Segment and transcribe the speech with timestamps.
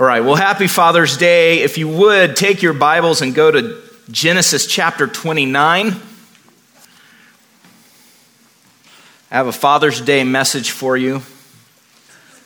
[0.00, 1.60] All right, well, happy Father's Day.
[1.60, 5.88] If you would, take your Bibles and go to Genesis chapter 29.
[5.88, 5.94] I
[9.28, 11.20] have a Father's Day message for you.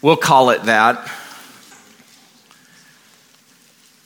[0.02, 1.08] We'll call it that.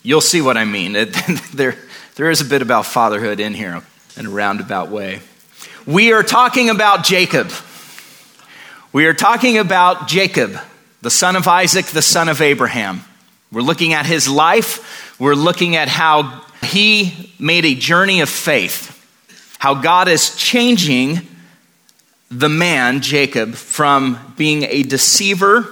[0.03, 0.93] You'll see what I mean.
[1.55, 1.75] there,
[2.17, 3.83] there is a bit about fatherhood in here
[4.19, 5.21] in a roundabout way.
[5.87, 7.51] We are talking about Jacob.
[8.93, 10.55] We are talking about Jacob,
[11.01, 13.05] the son of Isaac, the son of Abraham.
[13.51, 15.19] We're looking at his life.
[15.19, 18.95] We're looking at how he made a journey of faith,
[19.59, 21.21] how God is changing
[22.31, 25.67] the man, Jacob, from being a deceiver,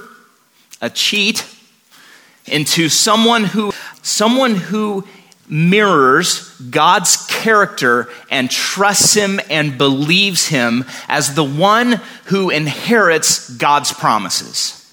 [0.81, 1.45] a cheat,
[2.47, 3.73] into someone who,
[4.03, 5.07] someone who
[5.49, 13.93] mirrors God's character and trusts him and believes him as the one who inherits God's
[13.93, 14.86] promises.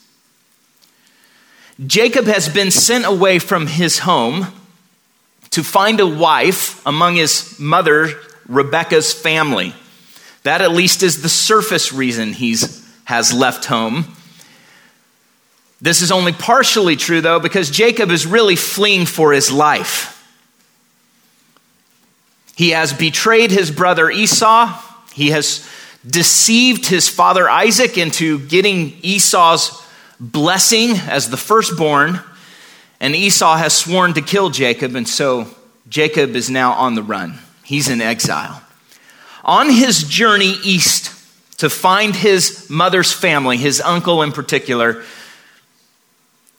[1.85, 4.47] Jacob has been sent away from his home
[5.49, 9.73] to find a wife among his mother, Rebekah's family.
[10.43, 12.55] That at least is the surface reason he
[13.05, 14.05] has left home.
[15.81, 20.09] This is only partially true, though, because Jacob is really fleeing for his life.
[22.55, 24.80] He has betrayed his brother Esau.
[25.13, 25.67] He has
[26.08, 29.83] deceived his father Isaac into getting Esau's
[30.31, 32.21] blessing as the firstborn,
[32.99, 35.47] and Esau has sworn to kill Jacob, and so
[35.89, 37.39] Jacob is now on the run.
[37.63, 38.61] He's in exile.
[39.43, 41.11] On his journey east
[41.57, 45.03] to find his mother's family, his uncle in particular,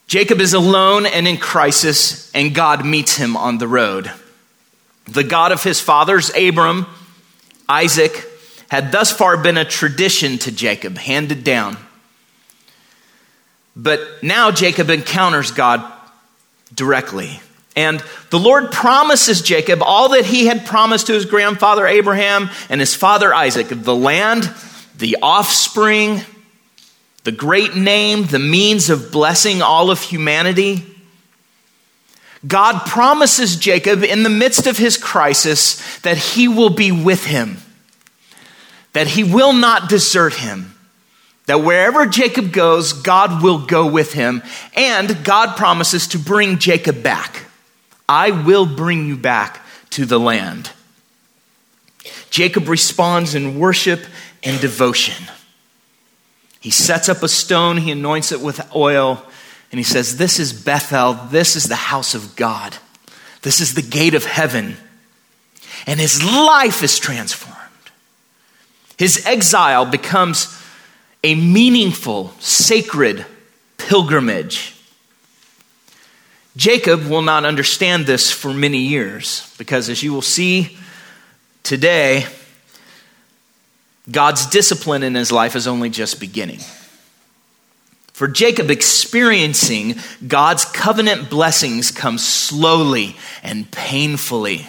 [0.07, 4.11] Jacob is alone and in crisis, and God meets him on the road.
[5.05, 6.85] The God of his fathers, Abram,
[7.67, 8.25] Isaac,
[8.69, 11.77] had thus far been a tradition to Jacob, handed down.
[13.75, 15.91] But now Jacob encounters God
[16.73, 17.41] directly.
[17.75, 22.79] And the Lord promises Jacob all that he had promised to his grandfather Abraham and
[22.79, 24.49] his father Isaac the land,
[24.97, 26.21] the offspring,
[27.25, 30.85] the great name, the means of blessing all of humanity.
[32.47, 37.57] God promises Jacob in the midst of his crisis that he will be with him,
[38.93, 40.74] that he will not desert him
[41.47, 44.41] that wherever Jacob goes, God will go with him.
[44.75, 47.45] And God promises to bring Jacob back.
[48.09, 49.61] I will bring you back
[49.91, 50.71] to the land.
[52.29, 54.01] Jacob responds in worship
[54.43, 55.27] and devotion.
[56.59, 59.23] He sets up a stone, he anoints it with oil,
[59.71, 62.75] and he says, This is Bethel, this is the house of God,
[63.43, 64.77] this is the gate of heaven.
[65.87, 67.55] And his life is transformed.
[68.97, 70.47] His exile becomes
[71.25, 73.25] a meaningful, sacred
[73.77, 74.75] pilgrimage.
[76.55, 80.77] Jacob will not understand this for many years because, as you will see
[81.63, 82.27] today,
[84.11, 86.59] God's discipline in his life is only just beginning.
[88.13, 89.95] For Jacob, experiencing
[90.27, 94.67] God's covenant blessings comes slowly and painfully.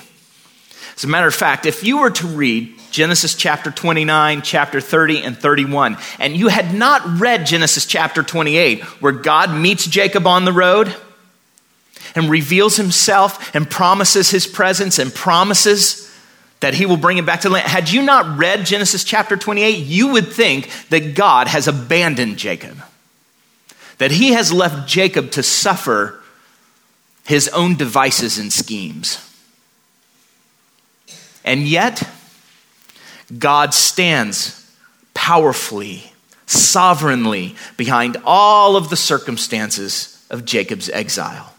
[0.96, 5.22] As a matter of fact, if you were to read Genesis chapter 29, chapter 30,
[5.22, 10.46] and 31, and you had not read Genesis chapter 28, where God meets Jacob on
[10.46, 10.96] the road
[12.14, 16.10] and reveals himself and promises his presence and promises
[16.60, 17.68] that he will bring him back to land.
[17.68, 22.82] Had you not read Genesis chapter 28, you would think that God has abandoned Jacob,
[23.98, 26.18] that he has left Jacob to suffer
[27.26, 29.18] his own devices and schemes.
[31.44, 32.02] And yet,
[33.36, 34.62] God stands
[35.14, 36.12] powerfully,
[36.46, 41.52] sovereignly behind all of the circumstances of Jacob's exile.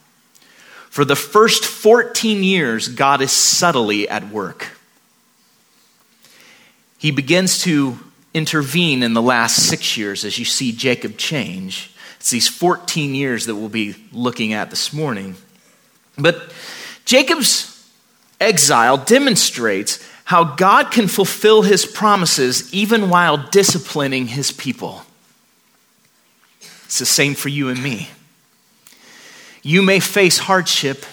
[0.90, 4.70] For the first 14 years, God is subtly at work.
[6.98, 8.00] He begins to
[8.34, 11.92] intervene in the last six years as you see Jacob change.
[12.20, 15.36] It's these 14 years that we'll be looking at this morning.
[16.18, 16.52] But
[17.06, 17.74] Jacob's
[18.40, 25.04] exile demonstrates how God can fulfill his promises even while disciplining his people.
[26.84, 28.10] It's the same for you and me.
[29.64, 31.06] You may face hardship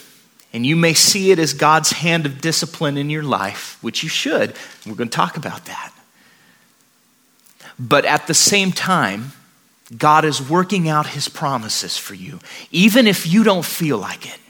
[0.52, 4.08] and you may see it as God's hand of discipline in your life, which you
[4.08, 4.52] should.
[4.84, 5.92] We're going to talk about that.
[7.78, 9.30] But at the same time,
[9.96, 12.40] God is working out his promises for you,
[12.72, 14.40] even if you don't feel like it.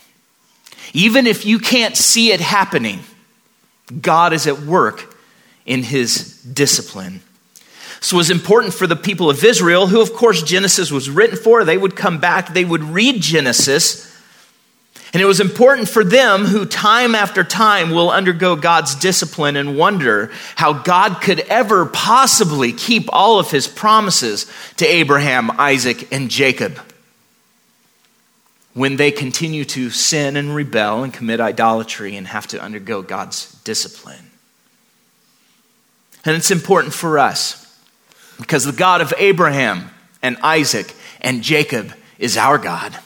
[0.95, 3.01] Even if you can't see it happening,
[4.01, 5.15] God is at work
[5.67, 7.21] in his discipline.
[8.01, 11.37] So it was important for the people of Israel, who, of course, Genesis was written
[11.37, 11.65] for.
[11.65, 14.13] They would come back, they would read Genesis,
[15.15, 19.79] And it was important for them who, time after time, will undergo God's discipline and
[19.79, 26.29] wonder how God could ever possibly keep all of his promises to Abraham, Isaac, and
[26.29, 26.81] Jacob
[28.75, 33.53] when they continue to sin and rebel and commit idolatry and have to undergo God's
[33.63, 34.31] discipline.
[36.25, 37.61] And it's important for us
[38.39, 39.91] because the God of Abraham
[40.23, 42.99] and Isaac and Jacob is our God.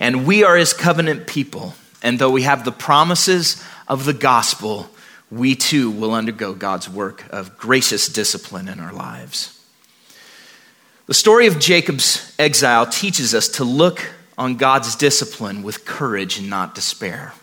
[0.00, 1.74] And we are his covenant people.
[2.02, 4.90] And though we have the promises of the gospel,
[5.30, 9.59] we too will undergo God's work of gracious discipline in our lives.
[11.10, 16.48] The story of Jacob's exile teaches us to look on God's discipline with courage and
[16.48, 17.34] not despair.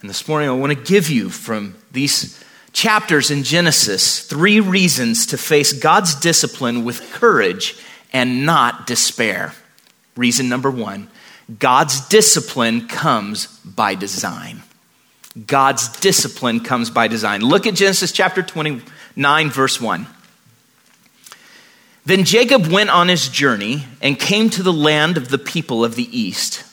[0.00, 2.40] And this morning, I want to give you from these
[2.72, 7.76] chapters in Genesis three reasons to face God's discipline with courage
[8.12, 9.52] and not despair.
[10.16, 11.08] Reason number one
[11.58, 14.62] God's discipline comes by design.
[15.44, 17.40] God's discipline comes by design.
[17.40, 20.06] Look at Genesis chapter 29, verse 1.
[22.08, 25.94] Then Jacob went on his journey and came to the land of the people of
[25.94, 26.64] the east.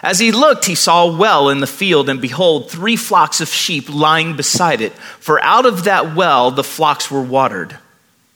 [0.00, 3.48] As he looked, he saw a well in the field, and behold, three flocks of
[3.48, 7.78] sheep lying beside it, for out of that well the flocks were watered.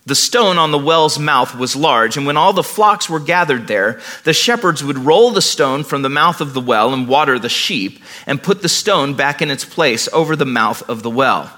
[0.07, 3.69] The stone on the well's mouth was large, and when all the flocks were gathered
[3.69, 7.39] there, the shepherds would roll the stone from the mouth of the well and water
[7.39, 11.11] the sheep, and put the stone back in its place over the mouth of the
[11.11, 11.57] well.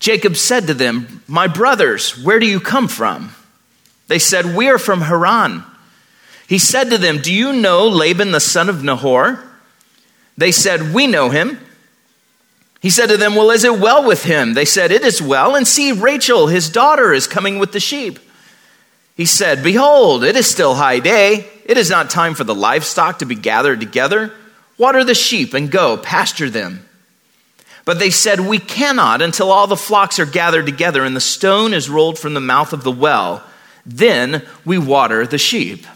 [0.00, 3.34] Jacob said to them, My brothers, where do you come from?
[4.08, 5.64] They said, We are from Haran.
[6.46, 9.42] He said to them, Do you know Laban the son of Nahor?
[10.36, 11.58] They said, We know him.
[12.80, 14.54] He said to them, Well, is it well with him?
[14.54, 15.56] They said, It is well.
[15.56, 18.18] And see, Rachel, his daughter, is coming with the sheep.
[19.16, 21.48] He said, Behold, it is still high day.
[21.64, 24.32] It is not time for the livestock to be gathered together.
[24.76, 26.86] Water the sheep and go, pasture them.
[27.84, 31.72] But they said, We cannot until all the flocks are gathered together and the stone
[31.72, 33.42] is rolled from the mouth of the well.
[33.86, 35.86] Then we water the sheep.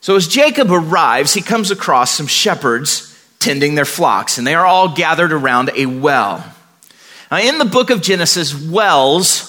[0.00, 3.08] So as Jacob arrives, he comes across some shepherds
[3.38, 6.44] tending their flocks, and they are all gathered around a well.
[7.30, 9.48] Now, in the book of Genesis, wells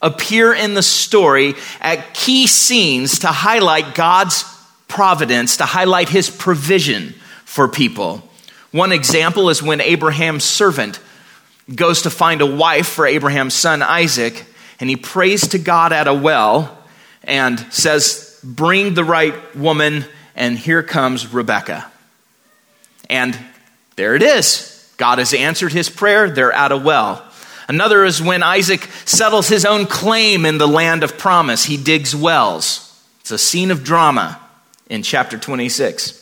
[0.00, 4.44] appear in the story at key scenes to highlight God's
[4.88, 7.14] providence, to highlight his provision
[7.44, 8.22] for people.
[8.70, 11.00] One example is when Abraham's servant
[11.72, 14.44] goes to find a wife for Abraham's son Isaac,
[14.80, 16.76] and he prays to God at a well
[17.22, 20.04] and says, Bring the right woman,
[20.36, 21.90] and here comes Rebekah.
[23.08, 23.38] And
[23.96, 24.92] there it is.
[24.96, 26.30] God has answered his prayer.
[26.30, 27.24] They're at a well.
[27.68, 31.64] Another is when Isaac settles his own claim in the land of promise.
[31.64, 32.90] He digs wells.
[33.20, 34.38] It's a scene of drama
[34.90, 36.20] in chapter 26.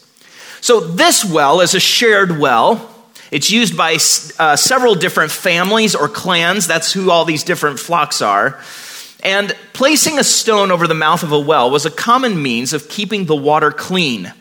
[0.60, 2.91] So, this well is a shared well.
[3.32, 3.94] It's used by
[4.38, 6.66] uh, several different families or clans.
[6.66, 8.60] That's who all these different flocks are.
[9.24, 12.90] And placing a stone over the mouth of a well was a common means of
[12.90, 14.34] keeping the water clean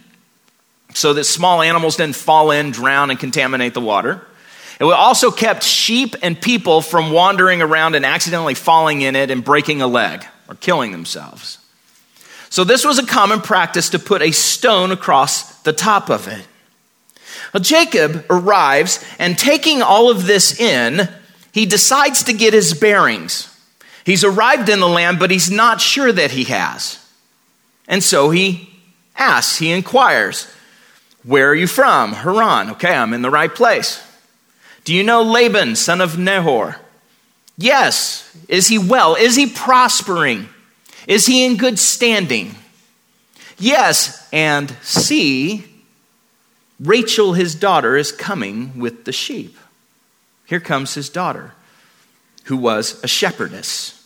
[0.93, 4.27] so that small animals didn't fall in, drown, and contaminate the water.
[4.77, 9.41] It also kept sheep and people from wandering around and accidentally falling in it and
[9.41, 11.59] breaking a leg or killing themselves.
[12.49, 16.45] So, this was a common practice to put a stone across the top of it.
[17.53, 21.09] Well, Jacob arrives and taking all of this in,
[21.51, 23.47] he decides to get his bearings.
[24.05, 26.97] He's arrived in the land, but he's not sure that he has.
[27.87, 28.69] And so he
[29.17, 30.47] asks, he inquires,
[31.23, 32.13] where are you from?
[32.13, 32.71] Haran.
[32.71, 34.01] Okay, I'm in the right place.
[34.83, 36.77] Do you know Laban, son of Nahor?
[37.57, 38.35] Yes.
[38.47, 39.15] Is he well?
[39.15, 40.49] Is he prospering?
[41.07, 42.55] Is he in good standing?
[43.59, 44.27] Yes.
[44.33, 45.65] And see,
[46.81, 49.56] Rachel, his daughter, is coming with the sheep.
[50.45, 51.54] Here comes his daughter,
[52.45, 53.97] who was a shepherdess.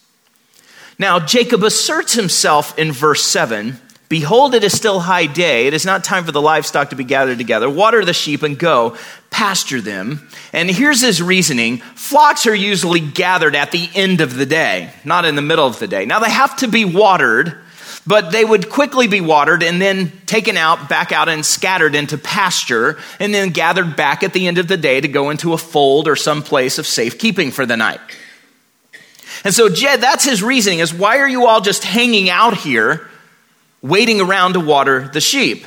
[1.00, 5.66] Now, Jacob asserts himself in verse 7 Behold, it is still high day.
[5.66, 7.68] It is not time for the livestock to be gathered together.
[7.68, 8.96] Water the sheep and go,
[9.32, 10.30] pasture them.
[10.54, 15.26] And here's his reasoning flocks are usually gathered at the end of the day, not
[15.26, 16.06] in the middle of the day.
[16.06, 17.58] Now, they have to be watered,
[18.08, 22.18] but they would quickly be watered and then taken out, back out, and scattered into
[22.18, 25.58] pasture, and then gathered back at the end of the day to go into a
[25.58, 28.00] fold or some place of safekeeping for the night.
[29.44, 33.10] And so, Jed, that's his reasoning is why are you all just hanging out here?
[33.86, 35.66] waiting around to water the sheep.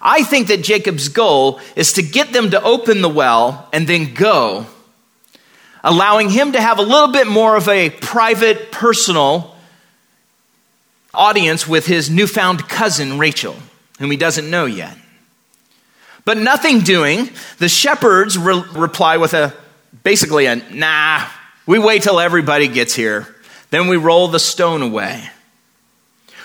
[0.00, 4.14] I think that Jacob's goal is to get them to open the well and then
[4.14, 4.66] go,
[5.82, 9.53] allowing him to have a little bit more of a private, personal
[11.14, 13.56] audience with his newfound cousin, Rachel,
[13.98, 14.96] whom he doesn't know yet.
[16.24, 19.54] But nothing doing, the shepherds re- reply with a
[20.02, 21.26] basically a nah,
[21.66, 23.34] we wait till everybody gets here.
[23.70, 25.28] Then we roll the stone away,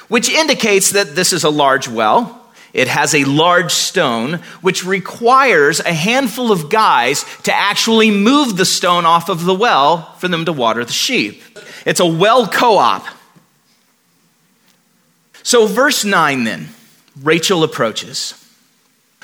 [0.08, 2.36] which indicates that this is a large well.
[2.74, 8.66] It has a large stone, which requires a handful of guys to actually move the
[8.66, 11.42] stone off of the well for them to water the sheep.
[11.86, 13.06] It's a well co op.
[15.44, 16.70] So, verse 9 then,
[17.22, 18.34] Rachel approaches.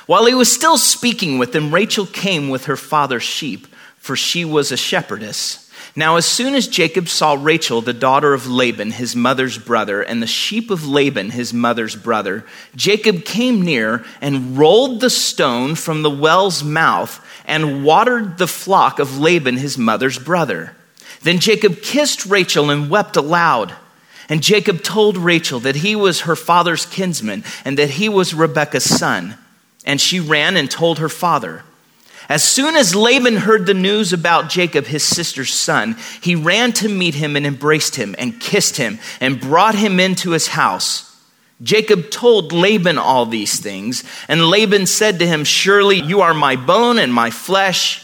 [0.05, 3.67] While he was still speaking with them, Rachel came with her father's sheep,
[3.97, 5.65] for she was a shepherdess.
[5.95, 10.21] Now, as soon as Jacob saw Rachel, the daughter of Laban, his mother's brother, and
[10.21, 12.45] the sheep of Laban, his mother's brother,
[12.75, 18.99] Jacob came near and rolled the stone from the well's mouth and watered the flock
[18.99, 20.75] of Laban, his mother's brother.
[21.21, 23.73] Then Jacob kissed Rachel and wept aloud.
[24.29, 28.83] And Jacob told Rachel that he was her father's kinsman and that he was Rebekah's
[28.83, 29.37] son.
[29.85, 31.63] And she ran and told her father.
[32.27, 36.89] As soon as Laban heard the news about Jacob, his sister's son, he ran to
[36.89, 41.15] meet him and embraced him and kissed him and brought him into his house.
[41.61, 46.55] Jacob told Laban all these things, and Laban said to him, Surely you are my
[46.55, 48.01] bone and my flesh.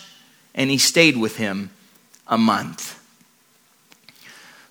[0.54, 1.72] And he stayed with him
[2.28, 3.00] a month.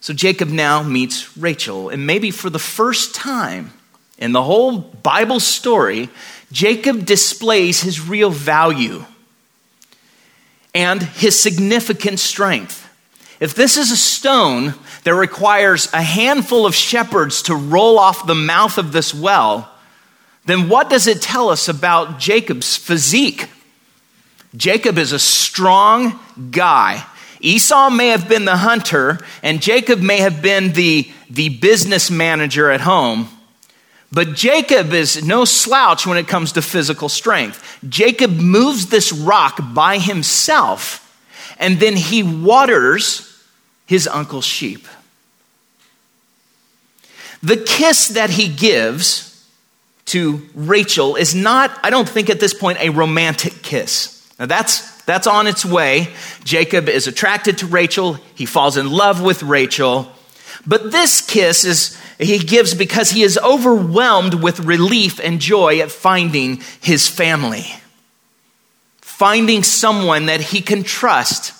[0.00, 3.72] So Jacob now meets Rachel, and maybe for the first time
[4.18, 6.08] in the whole Bible story,
[6.52, 9.04] Jacob displays his real value
[10.74, 12.88] and his significant strength.
[13.40, 18.34] If this is a stone that requires a handful of shepherds to roll off the
[18.34, 19.70] mouth of this well,
[20.44, 23.48] then what does it tell us about Jacob's physique?
[24.56, 26.18] Jacob is a strong
[26.50, 27.04] guy.
[27.40, 32.70] Esau may have been the hunter, and Jacob may have been the, the business manager
[32.70, 33.28] at home.
[34.12, 37.78] But Jacob is no slouch when it comes to physical strength.
[37.88, 41.06] Jacob moves this rock by himself,
[41.58, 43.26] and then he waters
[43.86, 44.86] his uncle's sheep.
[47.42, 49.26] The kiss that he gives
[50.06, 54.28] to Rachel is not, I don't think at this point, a romantic kiss.
[54.38, 56.08] Now that's, that's on its way.
[56.44, 60.10] Jacob is attracted to Rachel, he falls in love with Rachel.
[60.66, 65.90] But this kiss is he gives because he is overwhelmed with relief and joy at
[65.90, 67.66] finding his family.
[69.00, 71.54] Finding someone that he can trust.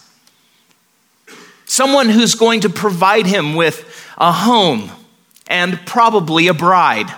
[1.64, 4.90] Someone who's going to provide him with a home
[5.46, 7.10] and probably a bride.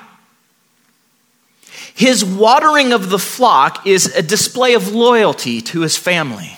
[1.95, 6.57] His watering of the flock is a display of loyalty to his family,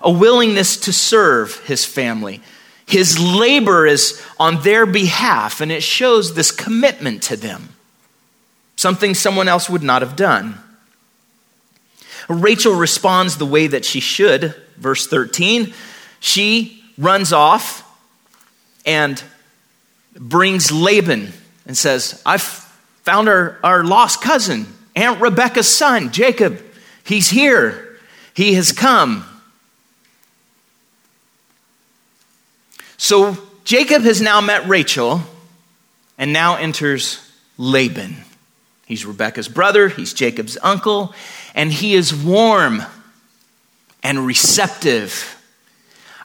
[0.00, 2.40] a willingness to serve his family,
[2.86, 7.70] his labor is on their behalf, and it shows this commitment to them,
[8.76, 10.58] something someone else would not have done.
[12.28, 14.54] Rachel responds the way that she should.
[14.76, 15.72] Verse 13,
[16.20, 17.82] she runs off
[18.84, 19.22] and
[20.14, 21.32] brings Laban
[21.66, 22.63] and says, I've
[23.04, 26.60] found our, our lost cousin, Aunt Rebecca's son, Jacob.
[27.04, 27.98] He's here.
[28.34, 29.24] He has come.
[32.96, 35.22] So Jacob has now met Rachel
[36.16, 37.20] and now enters
[37.58, 38.16] Laban.
[38.86, 41.14] He's Rebecca's brother, he's Jacob's uncle,
[41.54, 42.82] and he is warm
[44.02, 45.36] and receptive.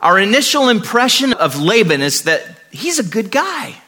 [0.02, 3.82] Our initial impression of Laban is that he's a good guy.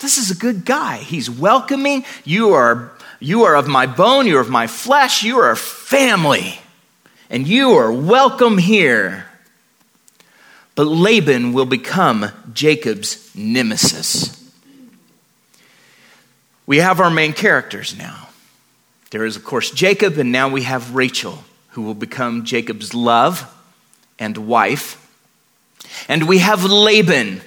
[0.00, 0.96] This is a good guy.
[0.96, 2.04] He's welcoming.
[2.24, 6.58] You are, you are of my bone, you are of my flesh, you are family,
[7.28, 9.26] and you are welcome here.
[10.74, 14.36] But Laban will become Jacob's nemesis.
[16.66, 18.28] We have our main characters now.
[19.10, 23.52] There is, of course, Jacob, and now we have Rachel, who will become Jacob's love
[24.18, 24.96] and wife.
[26.08, 27.42] And we have Laban,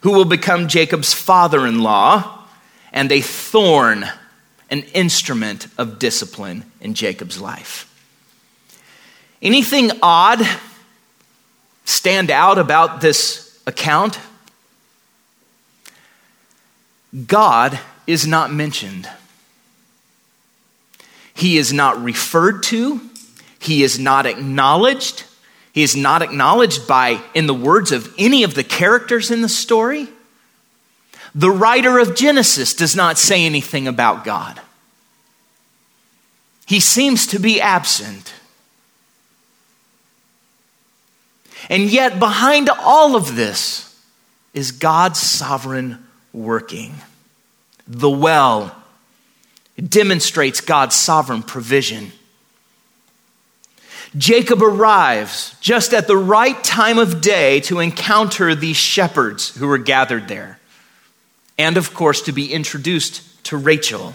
[0.00, 2.44] who will become Jacob's father in law
[2.92, 4.06] and a thorn,
[4.70, 7.84] an instrument of discipline in Jacob's life.
[9.40, 10.40] Anything odd
[11.84, 14.18] stand out about this account?
[17.26, 19.08] God is not mentioned.
[21.34, 23.00] He is not referred to.
[23.58, 25.24] He is not acknowledged.
[25.78, 29.48] He is not acknowledged by, in the words of any of the characters in the
[29.48, 30.08] story.
[31.36, 34.60] The writer of Genesis does not say anything about God.
[36.66, 38.34] He seems to be absent.
[41.70, 43.96] And yet, behind all of this
[44.54, 46.92] is God's sovereign working.
[47.86, 48.74] The well
[49.78, 52.10] demonstrates God's sovereign provision.
[54.16, 59.78] Jacob arrives just at the right time of day to encounter these shepherds who were
[59.78, 60.58] gathered there,
[61.58, 64.14] and of course, to be introduced to Rachel.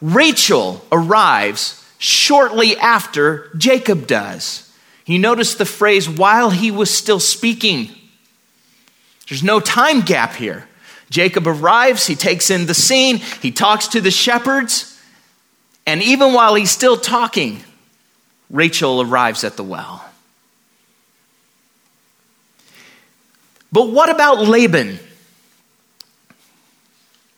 [0.00, 4.70] Rachel arrives shortly after Jacob does.
[5.06, 7.90] You notice the phrase, while he was still speaking.
[9.28, 10.66] There's no time gap here.
[11.10, 14.98] Jacob arrives, he takes in the scene, he talks to the shepherds,
[15.86, 17.62] and even while he's still talking,
[18.52, 20.04] Rachel arrives at the well.
[23.72, 24.98] But what about Laban?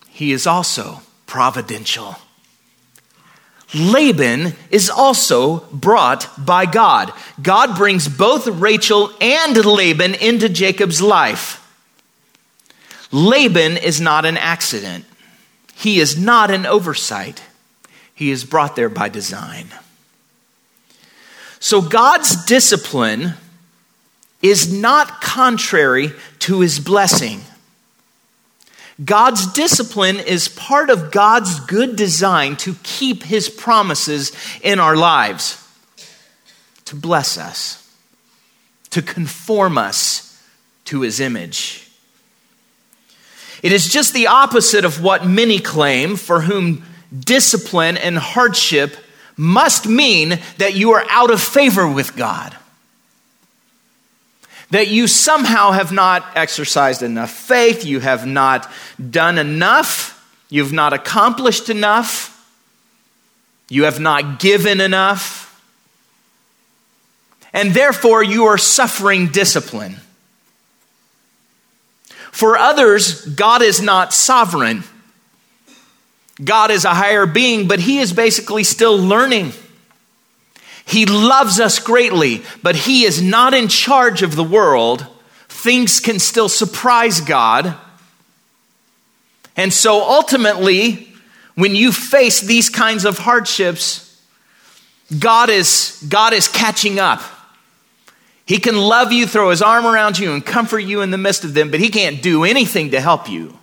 [0.09, 2.17] He is also providential.
[3.75, 7.13] Laban is also brought by God.
[7.41, 11.61] God brings both Rachel and Laban into Jacob's life.
[13.11, 15.05] Laban is not an accident,
[15.75, 17.43] he is not an oversight.
[18.17, 19.67] He is brought there by design.
[21.65, 23.33] So God's discipline
[24.43, 27.41] is not contrary to his blessing.
[29.03, 35.67] God's discipline is part of God's good design to keep his promises in our lives,
[36.85, 37.91] to bless us,
[38.91, 40.39] to conform us
[40.85, 41.91] to his image.
[43.63, 46.85] It is just the opposite of what many claim, for whom
[47.19, 48.99] discipline and hardship
[49.37, 52.57] must mean that you are out of favor with God.
[54.71, 58.71] That you somehow have not exercised enough faith, you have not
[59.11, 60.15] done enough,
[60.49, 62.31] you've not accomplished enough,
[63.69, 65.45] you have not given enough,
[67.53, 69.97] and therefore you are suffering discipline.
[72.33, 74.83] For others, God is not sovereign.
[76.43, 79.53] God is a higher being, but he is basically still learning.
[80.85, 85.07] He loves us greatly, but he is not in charge of the world.
[85.49, 87.77] Things can still surprise God.
[89.57, 91.15] And so ultimately,
[91.55, 94.21] when you face these kinds of hardships,
[95.19, 97.23] God is, God is catching up.
[98.47, 101.45] He can love you, throw his arm around you, and comfort you in the midst
[101.45, 103.59] of them, but he can't do anything to help you.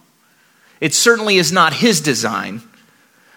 [0.81, 2.63] It certainly is not his design.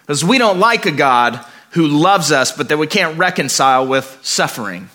[0.01, 4.19] Because we don't like a God who loves us, but that we can't reconcile with
[4.23, 4.89] suffering.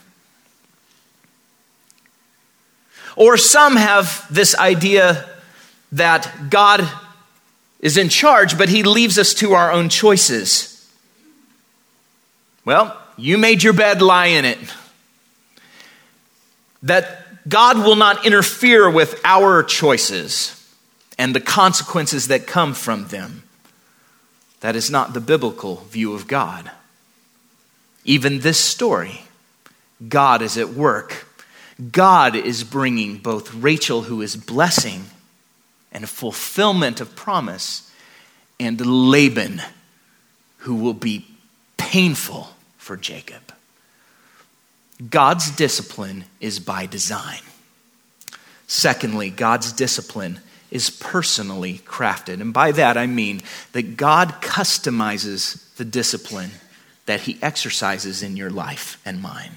[3.16, 5.28] Or some have this idea
[5.92, 6.88] that God
[7.80, 10.88] is in charge, but he leaves us to our own choices.
[12.64, 14.58] Well, you made your bed, lie in it.
[16.82, 20.59] That God will not interfere with our choices
[21.20, 23.42] and the consequences that come from them.
[24.60, 26.70] That is not the biblical view of God.
[28.06, 29.20] Even this story,
[30.08, 31.26] God is at work.
[31.92, 35.04] God is bringing both Rachel, who is blessing
[35.92, 37.92] and fulfillment of promise,
[38.58, 39.60] and Laban,
[40.60, 41.26] who will be
[41.76, 43.52] painful for Jacob.
[45.10, 47.40] God's discipline is by design.
[48.66, 52.40] Secondly, God's discipline is personally crafted.
[52.40, 56.50] And by that I mean that God customizes the discipline
[57.06, 59.52] that he exercises in your life and mine.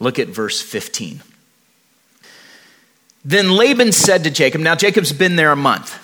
[0.00, 1.22] Look at verse 15.
[3.24, 5.98] Then Laban said to Jacob, now Jacob's been there a month.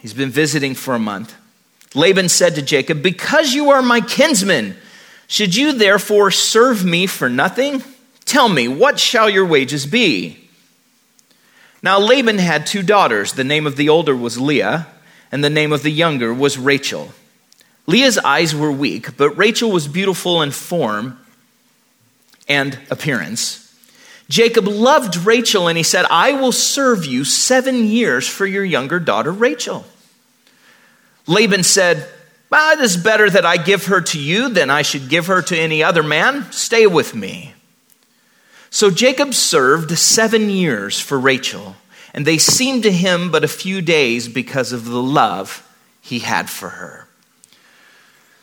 [0.00, 1.34] He's been visiting for a month.
[1.94, 4.76] Laban said to Jacob, Because you are my kinsman,
[5.28, 7.82] should you therefore serve me for nothing?
[8.24, 10.41] Tell me, what shall your wages be?
[11.82, 13.32] Now Laban had two daughters.
[13.32, 14.86] The name of the older was Leah,
[15.32, 17.12] and the name of the younger was Rachel.
[17.86, 21.18] Leah's eyes were weak, but Rachel was beautiful in form
[22.48, 23.58] and appearance.
[24.28, 29.00] Jacob loved Rachel, and he said, I will serve you seven years for your younger
[29.00, 29.84] daughter Rachel.
[31.26, 32.08] Laban said,
[32.50, 35.42] well, It is better that I give her to you than I should give her
[35.42, 36.52] to any other man.
[36.52, 37.54] Stay with me.
[38.72, 41.76] So Jacob served seven years for Rachel,
[42.14, 45.62] and they seemed to him but a few days because of the love
[46.00, 47.06] he had for her.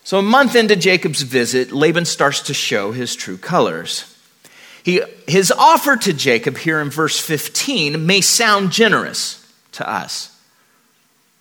[0.04, 4.16] So, a month into Jacob's visit, Laban starts to show his true colors.
[4.84, 10.40] He, his offer to Jacob here in verse 15 may sound generous to us.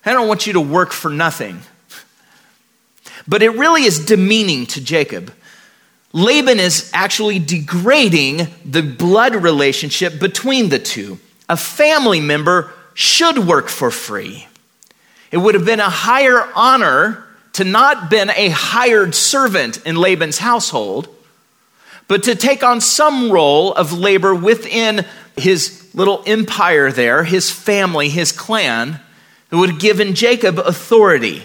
[0.03, 1.61] I don't want you to work for nothing.
[3.27, 5.35] But it really is demeaning to Jacob
[6.13, 11.19] Laban is actually degrading the blood relationship between the two.
[11.49, 14.47] A family member should work for free.
[15.31, 20.39] It would have been a higher honor to not been a hired servant in Laban's
[20.39, 21.09] household,
[22.07, 25.05] but to take on some role of labor within
[25.37, 29.01] his little empire there, his family, his clan,
[29.51, 31.43] who would have given Jacob authority.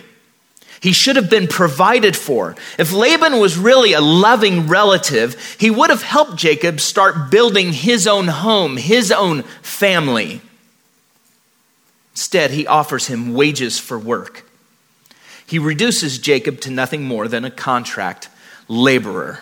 [0.83, 2.57] He should have been provided for.
[2.77, 8.05] If Laban was really a loving relative, he would have helped Jacob start building his
[8.05, 10.41] own home, his own family.
[12.11, 14.45] Instead, he offers him wages for work.
[15.47, 18.27] He reduces Jacob to nothing more than a contract
[18.67, 19.39] laborer.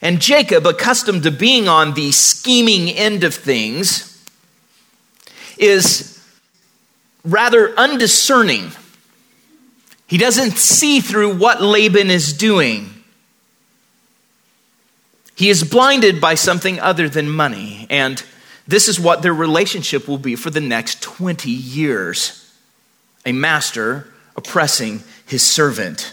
[0.00, 4.24] And Jacob, accustomed to being on the scheming end of things,
[5.58, 6.24] is
[7.24, 8.70] rather undiscerning
[10.10, 12.90] he doesn't see through what Laban is doing.
[15.36, 17.86] He is blinded by something other than money.
[17.88, 18.20] And
[18.66, 22.52] this is what their relationship will be for the next 20 years
[23.24, 26.12] a master oppressing his servant.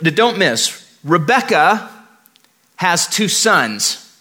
[0.00, 1.90] Don't miss, Rebecca
[2.76, 4.18] has two sons,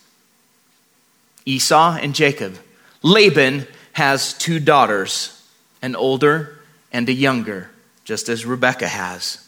[1.46, 2.58] Esau and Jacob.
[3.04, 5.42] Laban has two daughters,
[5.82, 6.60] an older
[6.92, 7.71] and a younger
[8.04, 9.48] just as Rebecca has.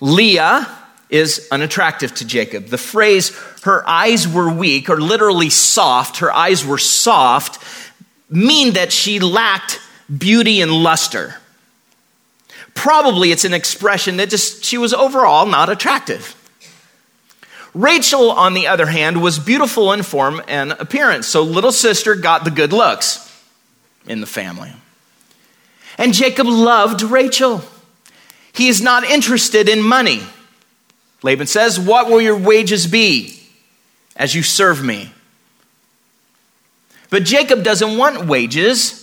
[0.00, 0.66] Leah
[1.08, 2.66] is unattractive to Jacob.
[2.66, 7.62] The phrase, her eyes were weak, or literally soft, her eyes were soft,
[8.28, 9.80] mean that she lacked
[10.16, 11.36] beauty and luster.
[12.74, 16.34] Probably it's an expression that just she was overall not attractive.
[17.72, 22.44] Rachel, on the other hand, was beautiful in form and appearance, so little sister got
[22.44, 23.22] the good looks
[24.06, 24.72] in the family.
[25.98, 27.62] And Jacob loved Rachel.
[28.52, 30.22] He is not interested in money.
[31.22, 33.40] Laban says, What will your wages be
[34.16, 35.12] as you serve me?
[37.10, 39.02] But Jacob doesn't want wages.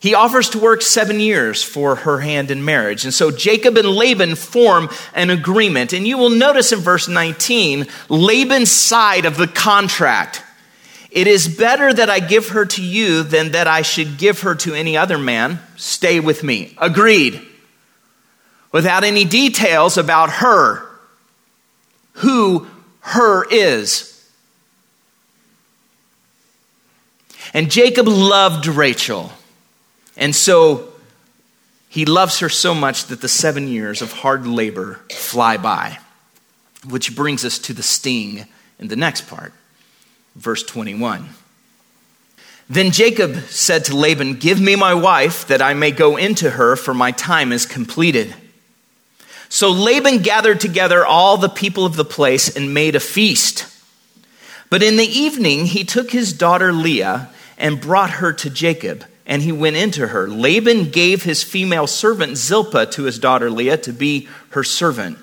[0.00, 3.04] He offers to work seven years for her hand in marriage.
[3.04, 5.92] And so Jacob and Laban form an agreement.
[5.92, 10.44] And you will notice in verse 19, Laban's side of the contract.
[11.10, 14.54] It is better that I give her to you than that I should give her
[14.56, 15.60] to any other man.
[15.76, 16.74] Stay with me.
[16.78, 17.40] Agreed.
[18.72, 20.86] Without any details about her,
[22.12, 22.66] who
[23.00, 24.14] her is.
[27.54, 29.32] And Jacob loved Rachel.
[30.16, 30.92] And so
[31.88, 35.98] he loves her so much that the seven years of hard labor fly by.
[36.86, 38.46] Which brings us to the sting
[38.78, 39.54] in the next part
[40.38, 41.28] verse 21.
[42.70, 46.76] Then Jacob said to Laban, Give me my wife, that I may go into her,
[46.76, 48.34] for my time is completed.
[49.48, 53.66] So Laban gathered together all the people of the place and made a feast.
[54.70, 59.40] But in the evening, he took his daughter Leah and brought her to Jacob, and
[59.40, 60.28] he went into her.
[60.28, 65.18] Laban gave his female servant Zilpah to his daughter Leah to be her servant.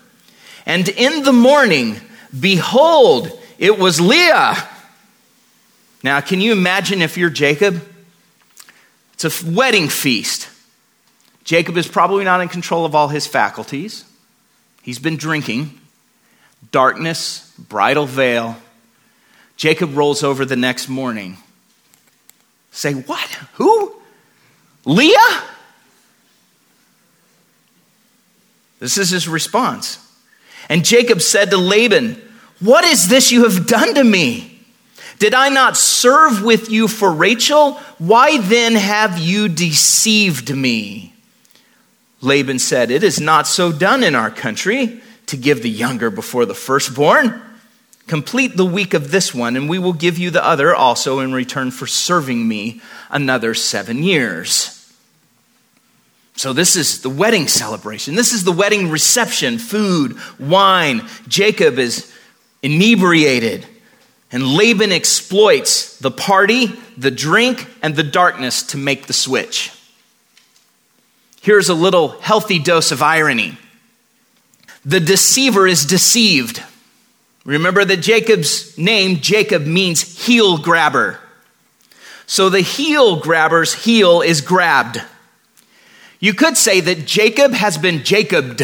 [0.66, 2.02] And in the morning,
[2.38, 4.68] behold, it was Leah
[6.06, 7.84] now, can you imagine if you're Jacob?
[9.16, 10.48] It's a wedding feast.
[11.44, 14.06] Jacob is probably not in control of all his faculties.
[14.84, 15.80] He's been drinking.
[16.72, 18.56] Darkness, bridal veil.
[19.58, 21.38] Jacob rolls over the next morning.
[22.70, 23.28] Say, what?
[23.56, 23.96] Who?
[24.86, 25.44] Leah?
[28.80, 29.98] This is his response.
[30.70, 32.22] And Jacob said to Laban,
[32.60, 34.55] What is this you have done to me?
[35.20, 37.74] Did I not serve with you for Rachel?
[37.98, 41.14] Why then have you deceived me?
[42.22, 46.46] Laban said, It is not so done in our country to give the younger before
[46.46, 47.42] the firstborn.
[48.08, 51.34] Complete the week of this one, and we will give you the other also in
[51.34, 54.72] return for serving me another seven years.
[56.36, 58.16] So, this is the wedding celebration.
[58.16, 61.08] This is the wedding reception food, wine.
[61.28, 62.14] Jacob is
[62.62, 63.66] inebriated.
[64.32, 69.72] And Laban exploits the party, the drink, and the darkness to make the switch.
[71.42, 73.58] Here's a little healthy dose of irony
[74.84, 76.64] the deceiver is deceived.
[77.44, 81.20] Remember that Jacob's name, Jacob, means heel grabber.
[82.28, 85.02] So the heel grabber's heel is grabbed.
[86.20, 88.64] You could say that Jacob has been Jacobed.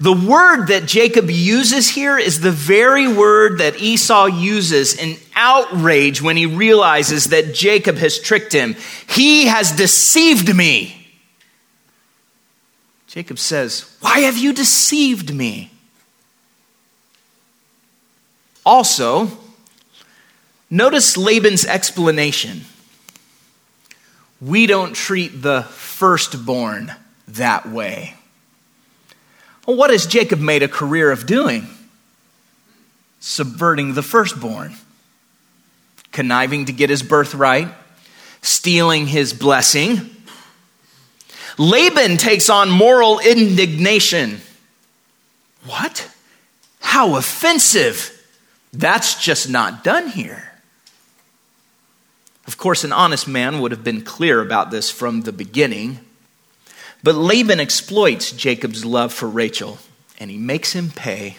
[0.00, 6.22] The word that Jacob uses here is the very word that Esau uses in outrage
[6.22, 8.76] when he realizes that Jacob has tricked him.
[9.08, 10.94] He has deceived me.
[13.08, 15.72] Jacob says, Why have you deceived me?
[18.64, 19.30] Also,
[20.70, 22.66] notice Laban's explanation.
[24.40, 26.94] we don't treat the firstborn
[27.26, 28.17] that way.
[29.68, 31.66] Well, what has Jacob made a career of doing?
[33.20, 34.74] Subverting the firstborn,
[36.10, 37.68] conniving to get his birthright,
[38.40, 40.08] stealing his blessing.
[41.58, 44.40] Laban takes on moral indignation.
[45.66, 46.10] What?
[46.80, 48.14] How offensive!
[48.72, 50.50] That's just not done here.
[52.46, 56.00] Of course, an honest man would have been clear about this from the beginning.
[57.02, 59.78] But Laban exploits Jacob's love for Rachel,
[60.18, 61.36] and he makes him pay,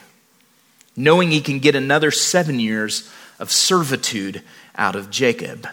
[0.95, 4.41] knowing he can get another seven years of servitude
[4.76, 5.67] out of Jacob.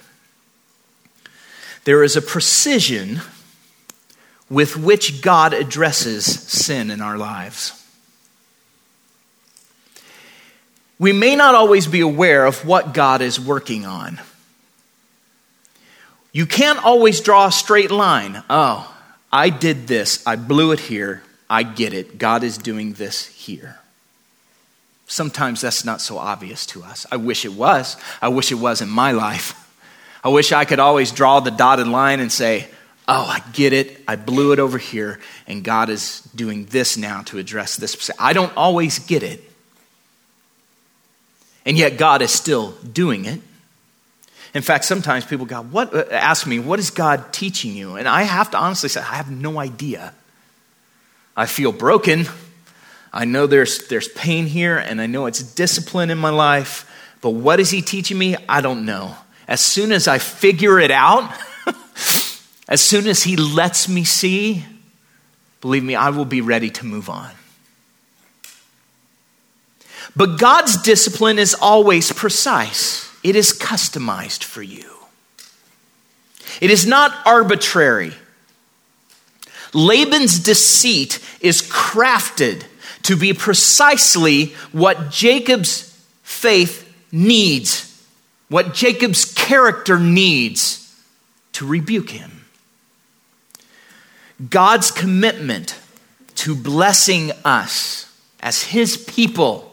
[1.85, 3.20] There is a precision
[4.51, 7.83] with which God addresses sin in our lives.
[10.99, 14.20] We may not always be aware of what God is working on.
[16.33, 18.42] You can't always draw a straight line.
[18.49, 18.95] Oh,
[19.37, 20.27] I did this.
[20.27, 21.22] I blew it here.
[21.51, 22.16] I get it.
[22.16, 23.79] God is doing this here.
[25.07, 27.05] Sometimes that's not so obvious to us.
[27.12, 27.99] I wish it was.
[28.22, 29.53] I wish it was in my life.
[30.25, 32.66] I wish I could always draw the dotted line and say,
[33.07, 34.01] Oh, I get it.
[34.09, 38.11] I blew it over here, and God is doing this now to address this.
[38.18, 39.44] I don't always get it.
[41.66, 43.42] And yet, God is still doing it.
[44.57, 47.97] In fact, sometimes people go, what, uh, ask me, what is God teaching you?
[47.97, 50.14] And I have to honestly say, I have no idea.
[51.37, 52.25] I feel broken.
[53.12, 56.90] I know there's, there's pain here, and I know it's discipline in my life.
[57.21, 58.35] But what is He teaching me?
[58.49, 59.14] I don't know.
[59.47, 61.31] As soon as I figure it out,
[62.66, 64.64] as soon as He lets me see,
[65.61, 67.31] believe me, I will be ready to move on.
[70.16, 73.06] But God's discipline is always precise.
[73.27, 74.89] It is customized for you.
[76.61, 78.12] It is not arbitrary.
[79.75, 82.62] Laban's deceit is crafted
[83.03, 88.01] to be precisely what Jacob's faith needs,
[88.49, 90.95] what Jacob's character needs
[91.55, 92.45] to rebuke him.
[94.51, 95.77] God's commitment
[96.37, 98.09] to blessing us
[98.39, 99.65] as his people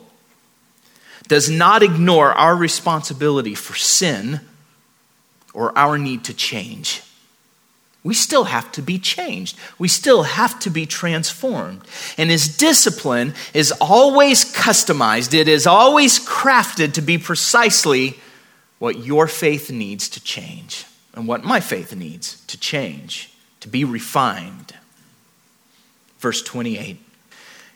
[1.27, 4.41] does not ignore our responsibility for sin
[5.53, 7.01] or our need to change.
[8.03, 9.57] We still have to be changed.
[9.79, 11.81] We still have to be transformed.
[12.17, 18.19] And his discipline is always customized, it is always crafted to be precisely
[18.79, 23.31] what your faith needs to change and what my faith needs to change,
[23.61, 24.73] to be refined.
[26.19, 26.99] Verse 28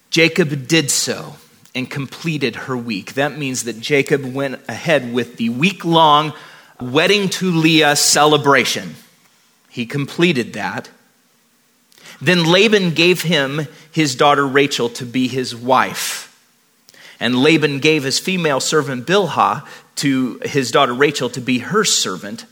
[0.10, 1.36] Jacob did so
[1.78, 3.13] and completed her week.
[3.13, 6.34] That means that Jacob went ahead with the week long
[6.82, 8.96] wedding to Leah celebration.
[9.70, 10.90] He completed that.
[12.20, 16.36] Then Laban gave him his daughter Rachel to be his wife.
[17.20, 19.63] And Laban gave his female servant Bilhah
[19.98, 22.46] to his daughter Rachel to be her servant.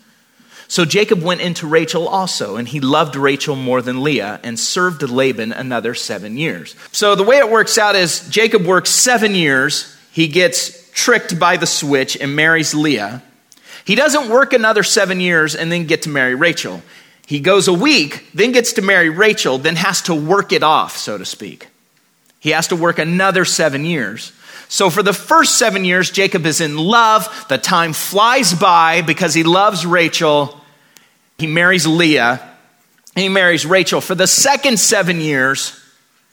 [0.68, 5.04] So Jacob went into Rachel also, and he loved Rachel more than Leah and served
[5.04, 6.76] Laban another seven years.
[6.92, 11.58] So the way it works out is Jacob works seven years, he gets tricked by
[11.58, 13.22] the switch and marries Leah.
[13.84, 16.82] He doesn't work another seven years and then get to marry Rachel.
[17.28, 20.98] He goes a week, then gets to marry Rachel, then has to work it off,
[20.98, 21.68] so to speak.
[22.46, 24.32] He has to work another seven years.
[24.68, 27.28] So, for the first seven years, Jacob is in love.
[27.50, 30.62] The time flies by because he loves Rachel.
[31.40, 32.48] He marries Leah.
[33.16, 34.00] He marries Rachel.
[34.00, 35.76] For the second seven years,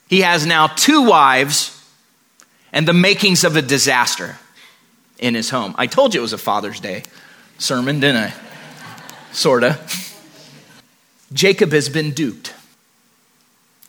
[0.07, 1.83] he has now two wives
[2.75, 4.37] and the makings of a disaster
[5.18, 5.75] in his home.
[5.79, 7.05] I told you it was a Father's Day
[7.57, 8.35] sermon, didn't I?
[9.33, 9.81] Sorta.
[11.33, 12.53] Jacob has been duped.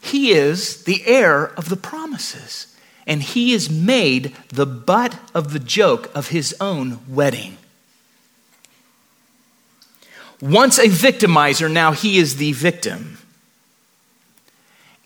[0.03, 2.75] He is the heir of the promises
[3.07, 7.57] and he is made the butt of the joke of his own wedding.
[10.41, 13.17] Once a victimizer, now he is the victim.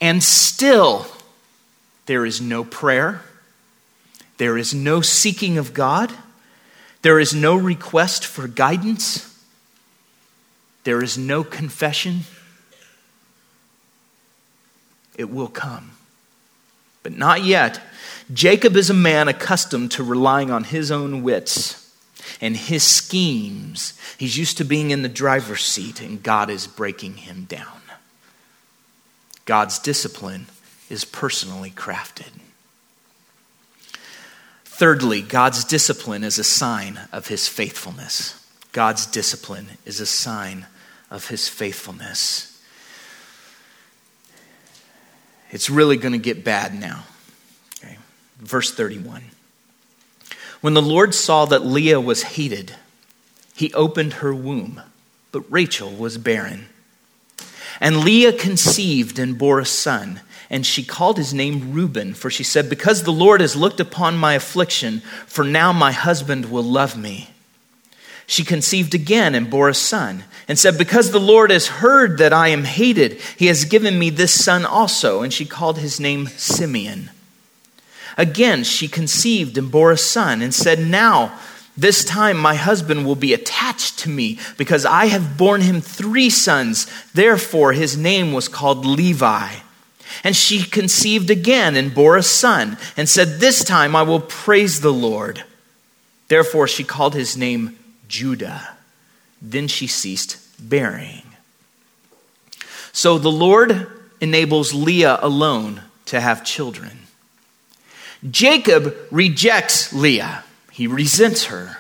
[0.02, 1.06] And still,
[2.08, 3.22] there is no prayer,
[4.38, 6.12] there is no seeking of God,
[7.04, 9.24] there is no request for guidance,
[10.86, 12.22] there is no confession.
[15.18, 15.92] It will come
[17.08, 17.80] but not yet.
[18.34, 21.90] Jacob is a man accustomed to relying on his own wits
[22.42, 23.98] and his schemes.
[24.18, 27.80] He's used to being in the driver's seat, and God is breaking him down.
[29.46, 30.48] God's discipline
[30.90, 32.32] is personally crafted.
[34.66, 38.46] Thirdly, God's discipline is a sign of his faithfulness.
[38.74, 40.66] God's discipline is a sign
[41.10, 42.57] of his faithfulness.
[45.52, 47.04] It's really going to get bad now.
[47.84, 47.98] Okay.
[48.40, 49.24] Verse 31.
[50.62, 52.76] When the Lord saw that Leah was hated,
[53.56, 54.82] he opened her womb,
[55.32, 56.68] but Rachel was barren.
[57.80, 62.44] And Leah conceived and bore a son, and she called his name Reuben, for she
[62.44, 66.98] said, Because the Lord has looked upon my affliction, for now my husband will love
[66.98, 67.30] me.
[68.30, 72.34] She conceived again and bore a son, and said, Because the Lord has heard that
[72.34, 75.22] I am hated, he has given me this son also.
[75.22, 77.10] And she called his name Simeon.
[78.18, 81.40] Again, she conceived and bore a son, and said, Now,
[81.78, 86.30] this time my husband will be attached to me, because I have borne him three
[86.30, 86.86] sons.
[87.14, 89.54] Therefore, his name was called Levi.
[90.26, 94.82] And she conceived again and bore a son, and said, This time I will praise
[94.82, 95.46] the Lord.
[96.28, 98.78] Therefore, she called his name Judah.
[99.42, 101.24] Then she ceased bearing.
[102.92, 103.88] So the Lord
[104.20, 107.00] enables Leah alone to have children.
[108.30, 111.78] Jacob rejects Leah, he resents her,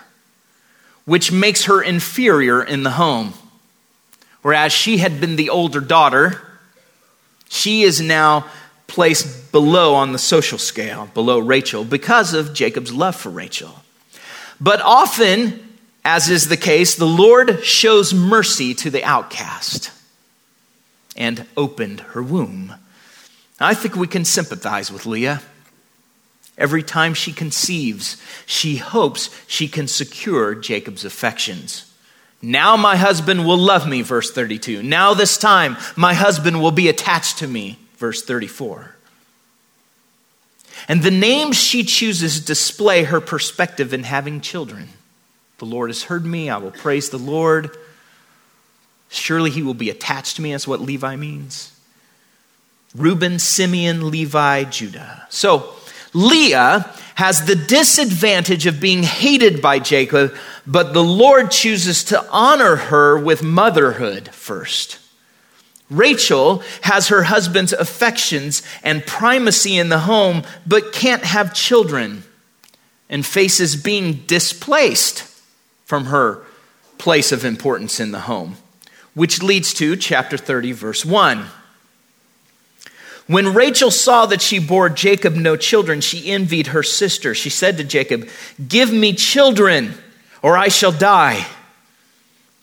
[1.06, 3.34] which makes her inferior in the home.
[4.44, 6.42] Whereas she had been the older daughter,
[7.50, 8.46] she is now
[8.86, 13.84] placed below on the social scale, below Rachel, because of Jacob's love for Rachel.
[14.62, 15.67] But often,
[16.08, 19.92] as is the case, the Lord shows mercy to the outcast
[21.18, 22.74] and opened her womb.
[23.60, 25.42] I think we can sympathize with Leah.
[26.58, 28.16] Every time she conceives,
[28.46, 31.94] she hopes she can secure Jacob's affections.
[32.42, 34.82] Now my husband will love me, verse 32.
[34.84, 38.96] Now this time my husband will be attached to me, verse 34.
[40.88, 44.88] And the names she chooses display her perspective in having children.
[45.58, 46.50] The Lord has heard me.
[46.50, 47.76] I will praise the Lord.
[49.10, 50.52] Surely he will be attached to me.
[50.52, 51.72] That's what Levi means.
[52.96, 55.26] Reuben, Simeon, Levi, Judah.
[55.30, 55.74] So
[56.14, 62.76] Leah has the disadvantage of being hated by Jacob, but the Lord chooses to honor
[62.76, 65.00] her with motherhood first.
[65.90, 72.24] Rachel has her husband's affections and primacy in the home, but can't have children
[73.10, 75.27] and faces being displaced
[75.88, 76.44] from her
[76.98, 78.58] place of importance in the home,
[79.14, 81.46] which leads to chapter 30, verse 1.
[83.28, 87.34] When Rachel saw that she bore Jacob no children, she envied her sister.
[87.34, 88.28] She said to Jacob,
[88.68, 89.94] Give me children,
[90.42, 91.48] or I shall die.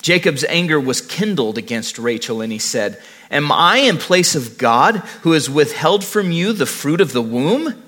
[0.02, 4.96] Jacob's anger was kindled against Rachel, and he said, Am I in place of God,
[5.22, 7.83] who has withheld from you the fruit of the womb?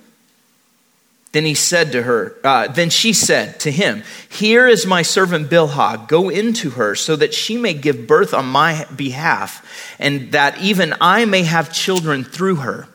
[1.33, 5.51] Then he said to her, uh, then she said to him, Here is my servant
[5.51, 6.09] Bilhah.
[6.09, 10.95] Go into her so that she may give birth on my behalf, and that even
[11.01, 12.89] I may have children through her.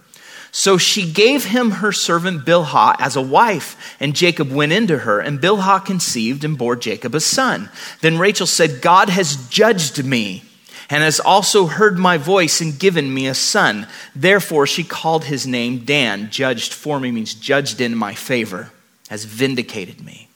[0.52, 5.20] So she gave him her servant Bilhah as a wife, and Jacob went into her,
[5.20, 7.70] and Bilhah conceived and bore Jacob a son.
[8.02, 10.44] Then Rachel said, God has judged me
[10.92, 13.88] and has also heard my voice and given me a son.
[14.14, 16.30] Therefore, she called his name Dan.
[16.30, 18.72] Judged for me means judged in my favor,
[19.10, 20.28] has vindicated me.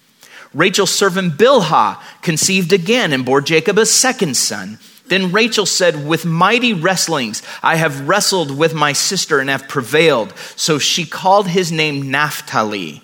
[0.54, 4.80] Rachel's servant Bilhah conceived again and bore Jacob a second son.
[5.08, 10.34] Then Rachel said, With mighty wrestlings I have wrestled with my sister and have prevailed.
[10.56, 13.04] So she called his name Naphtali.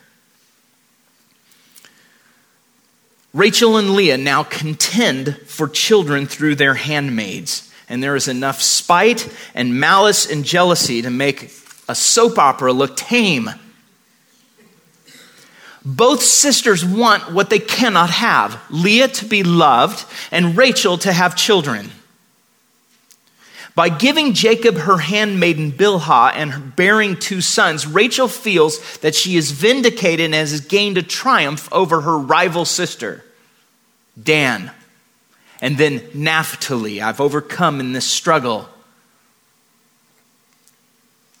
[3.33, 7.71] Rachel and Leah now contend for children through their handmaids.
[7.87, 11.51] And there is enough spite and malice and jealousy to make
[11.87, 13.49] a soap opera look tame.
[15.83, 21.35] Both sisters want what they cannot have Leah to be loved and Rachel to have
[21.35, 21.89] children.
[23.73, 29.51] By giving Jacob her handmaiden Bilhah and bearing two sons, Rachel feels that she is
[29.51, 33.23] vindicated and has gained a triumph over her rival sister,
[34.21, 34.71] Dan.
[35.61, 37.01] And then Naphtali.
[37.01, 38.67] I've overcome in this struggle.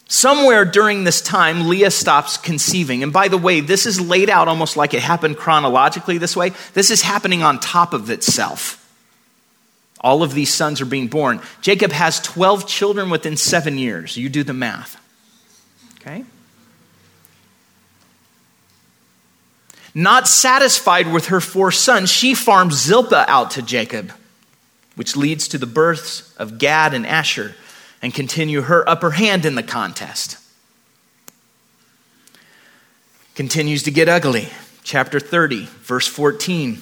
[0.07, 3.01] Somewhere during this time, Leah stops conceiving.
[3.01, 6.51] And by the way, this is laid out almost like it happened chronologically this way.
[6.73, 8.80] This is happening on top of itself
[10.01, 11.41] All of these sons are being born.
[11.61, 14.17] Jacob has 12 children within seven years.
[14.17, 14.99] You do the math.
[15.99, 16.25] Okay?
[19.93, 24.11] Not satisfied with her four sons, she farms Zilpah out to Jacob,
[24.95, 27.55] which leads to the births of Gad and Asher
[28.01, 30.37] and continue her upper hand in the contest.
[33.35, 34.49] Continues to get ugly.
[34.83, 36.81] Chapter 30, verse 14.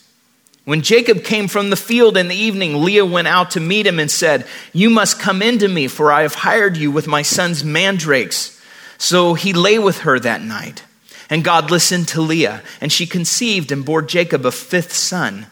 [0.63, 3.99] When Jacob came from the field in the evening, Leah went out to meet him
[3.99, 7.23] and said, You must come in to me, for I have hired you with my
[7.23, 8.61] son's mandrakes.
[8.99, 10.83] So he lay with her that night.
[11.31, 15.47] And God listened to Leah, and she conceived and bore Jacob a fifth son.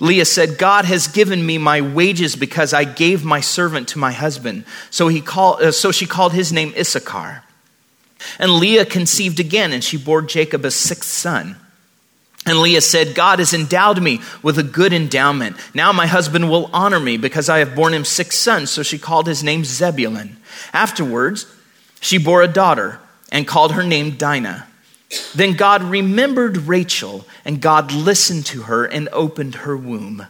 [0.00, 4.12] Leah said, God has given me my wages because I gave my servant to my
[4.12, 4.64] husband.
[4.90, 7.44] So, he called, uh, so she called his name Issachar.
[8.38, 11.56] And Leah conceived again, and she bore Jacob a sixth son.
[12.48, 15.56] And Leah said, God has endowed me with a good endowment.
[15.74, 18.70] Now my husband will honor me because I have borne him six sons.
[18.70, 20.38] So she called his name Zebulun.
[20.72, 21.46] Afterwards,
[22.00, 24.66] she bore a daughter and called her name Dinah.
[25.34, 30.26] Then God remembered Rachel, and God listened to her and opened her womb.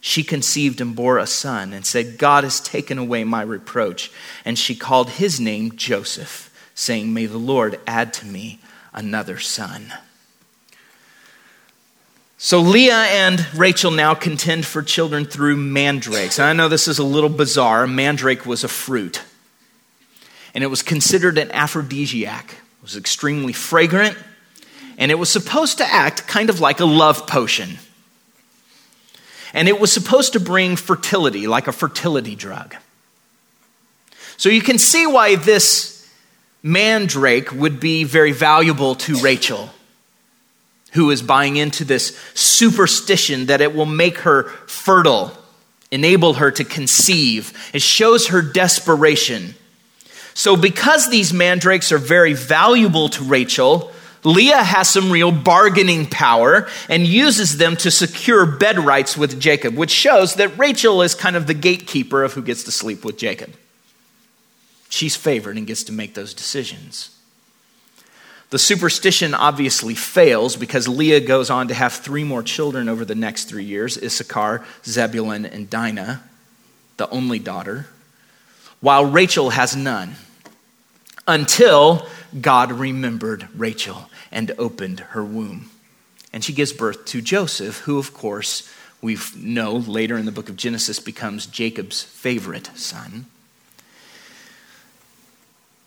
[0.00, 4.10] She conceived and bore a son, and said, God has taken away my reproach.
[4.44, 8.60] And she called his name Joseph, saying, May the Lord add to me
[8.94, 9.92] another son.
[12.44, 16.40] So Leah and Rachel now contend for children through mandrakes.
[16.40, 17.86] And I know this is a little bizarre.
[17.86, 19.22] Mandrake was a fruit
[20.52, 22.50] and it was considered an aphrodisiac.
[22.50, 24.18] It was extremely fragrant,
[24.98, 27.78] and it was supposed to act kind of like a love potion.
[29.54, 32.74] And it was supposed to bring fertility, like a fertility drug.
[34.36, 36.10] So you can see why this
[36.60, 39.70] mandrake would be very valuable to Rachel,
[40.92, 45.32] who is buying into this superstition that it will make her fertile,
[45.90, 47.52] enable her to conceive.
[47.72, 49.54] It shows her desperation
[50.34, 53.92] so, because these mandrakes are very valuable to Rachel,
[54.24, 59.76] Leah has some real bargaining power and uses them to secure bed rights with Jacob,
[59.76, 63.18] which shows that Rachel is kind of the gatekeeper of who gets to sleep with
[63.18, 63.52] Jacob.
[64.88, 67.11] She's favored and gets to make those decisions.
[68.52, 73.14] The superstition obviously fails because Leah goes on to have three more children over the
[73.14, 76.22] next three years Issachar, Zebulun, and Dinah,
[76.98, 77.86] the only daughter
[78.82, 80.16] while Rachel has none,
[81.26, 82.06] until
[82.38, 85.70] God remembered Rachel and opened her womb.
[86.30, 90.50] And she gives birth to Joseph, who, of course, we know later in the book
[90.50, 93.24] of Genesis becomes Jacob's favorite son.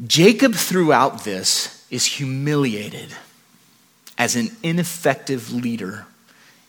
[0.07, 3.09] Jacob, throughout this, is humiliated
[4.17, 6.05] as an ineffective leader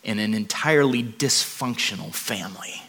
[0.03, 2.83] in an entirely dysfunctional family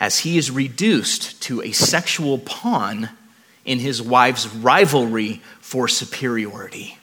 [0.00, 3.10] as he is reduced to a sexual pawn
[3.64, 6.96] in his wife's rivalry for superiority.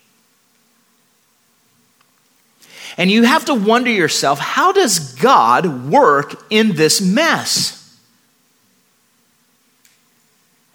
[2.98, 7.82] And you have to wonder yourself how does God work in this mess?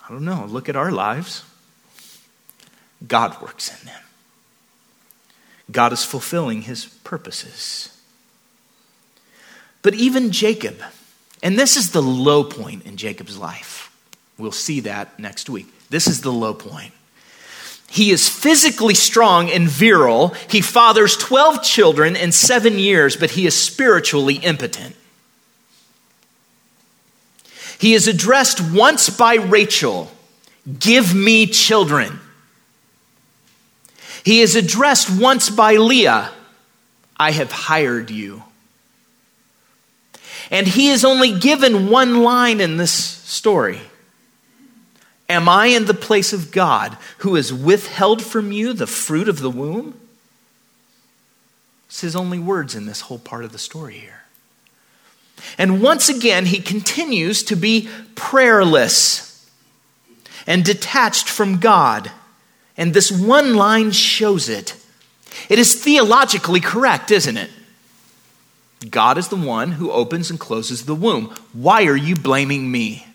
[0.04, 0.44] I don't know.
[0.46, 1.44] Look at our lives.
[3.06, 4.02] God works in them.
[5.70, 7.96] God is fulfilling his purposes.
[9.82, 10.82] But even Jacob,
[11.42, 13.90] and this is the low point in Jacob's life.
[14.36, 15.66] We'll see that next week.
[15.90, 16.92] This is the low point.
[17.88, 20.28] He is physically strong and virile.
[20.48, 24.94] He fathers 12 children in seven years, but he is spiritually impotent.
[27.78, 30.10] He is addressed once by Rachel
[30.78, 32.20] Give me children.
[34.24, 36.30] He is addressed once by Leah
[37.16, 38.42] I have hired you.
[40.50, 43.80] And he is only given one line in this story
[45.28, 49.38] Am I in the place of God who has withheld from you the fruit of
[49.38, 49.94] the womb?
[51.86, 54.24] It's his only words in this whole part of the story here.
[55.56, 59.48] And once again, he continues to be prayerless
[60.48, 62.10] and detached from God.
[62.76, 64.76] And this one line shows it.
[65.48, 67.50] It is theologically correct, isn't it?
[68.88, 71.34] God is the one who opens and closes the womb.
[71.52, 73.06] Why are you blaming me?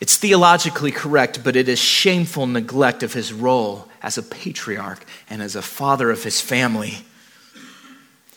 [0.00, 5.40] It's theologically correct, but it is shameful neglect of his role as a patriarch and
[5.40, 7.04] as a father of his family.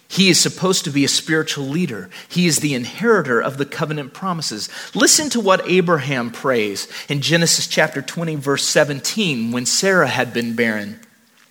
[0.07, 2.09] He is supposed to be a spiritual leader.
[2.29, 4.69] He is the inheritor of the covenant promises.
[4.93, 10.55] Listen to what Abraham prays in Genesis chapter 20, verse 17, when Sarah had been
[10.55, 10.99] barren.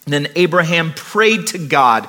[0.06, 2.08] Then Abraham prayed to God.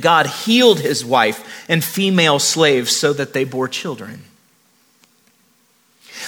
[0.00, 4.22] God healed his wife and female slaves so that they bore children.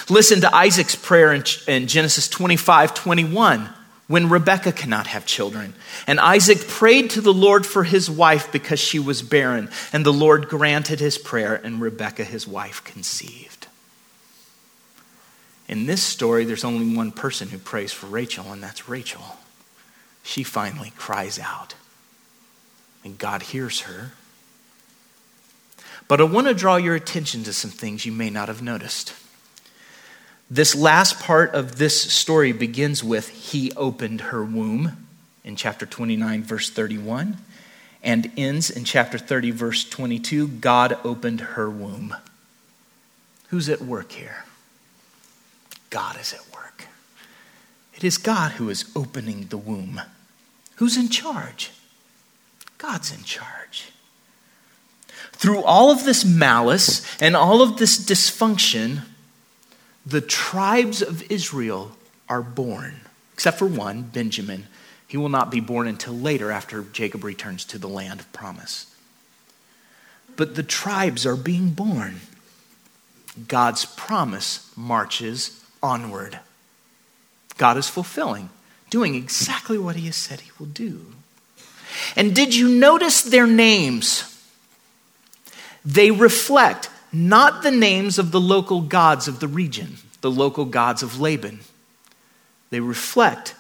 [0.09, 3.69] Listen to Isaac's prayer in, Genesis 25 21
[4.09, 5.75] when Rebekah cannot have children.
[6.07, 9.71] And Isaac prayed to the Lord for his wife because she was barren.
[9.93, 13.67] And the Lord granted his prayer, and Rebekah, his wife, conceived.
[15.69, 19.37] In this story, there's only one person who prays for Rachel, and that's Rachel.
[20.23, 21.75] She finally cries out,
[23.05, 24.13] and God hears her.
[26.09, 29.13] But I want to draw your attention to some things you may not have noticed.
[30.51, 35.07] This last part of this story begins with He opened her womb
[35.45, 37.37] in chapter 29, verse 31,
[38.03, 42.17] and ends in chapter 30, verse 22 God opened her womb.
[43.49, 44.45] Who's at work here?
[45.91, 46.87] God is at work.
[47.95, 50.01] It is God who is opening the womb.
[50.77, 51.73] Who's in charge?
[52.79, 53.91] God's in charge.
[55.33, 59.03] Through all of this malice and all of this dysfunction,
[60.09, 61.93] the tribes of Israel
[62.29, 63.01] are born,
[63.35, 64.67] except for one, Benjamin.
[65.07, 68.95] He will not be born until later after Jacob returns to the land of promise.
[70.37, 72.21] But the tribes are being born.
[73.49, 76.41] God's promise marches onward.
[77.59, 78.49] God is fulfilling,
[78.89, 81.07] doing exactly what he has said he will do.
[82.17, 84.25] And did you notice their names?
[85.85, 91.03] They reflect not the names of the local gods of the region, the local gods
[91.03, 91.61] of Laban.
[92.71, 93.55] They reflect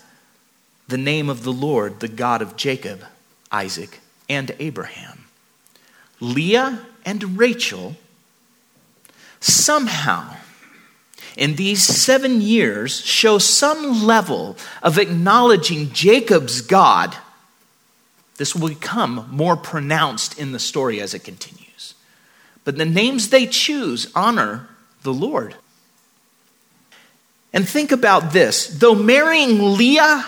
[0.88, 3.04] the name of the Lord, the God of Jacob,
[3.50, 5.24] Isaac, and Abraham.
[6.20, 7.96] Leah and Rachel
[9.40, 10.36] somehow
[11.36, 17.16] in these seven years show some level of acknowledging Jacob's God.
[18.36, 21.67] This will become more pronounced in the story as it continues.
[22.68, 24.68] But the names they choose honor
[25.02, 25.54] the Lord.
[27.50, 30.26] And think about this though marrying Leah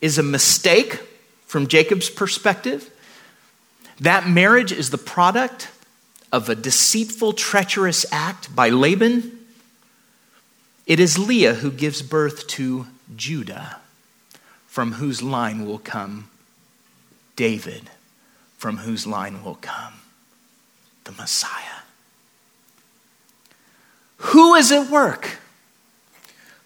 [0.00, 1.00] is a mistake
[1.46, 2.90] from Jacob's perspective,
[4.00, 5.68] that marriage is the product
[6.32, 9.30] of a deceitful, treacherous act by Laban.
[10.88, 13.76] It is Leah who gives birth to Judah,
[14.66, 16.28] from whose line will come
[17.36, 17.88] David,
[18.58, 20.01] from whose line will come
[21.16, 21.82] the Messiah.
[24.16, 25.38] Who is at work?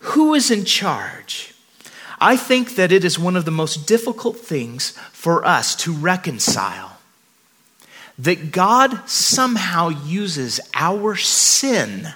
[0.00, 1.54] Who is in charge?
[2.20, 6.98] I think that it is one of the most difficult things for us to reconcile
[8.18, 12.08] that God somehow uses our sin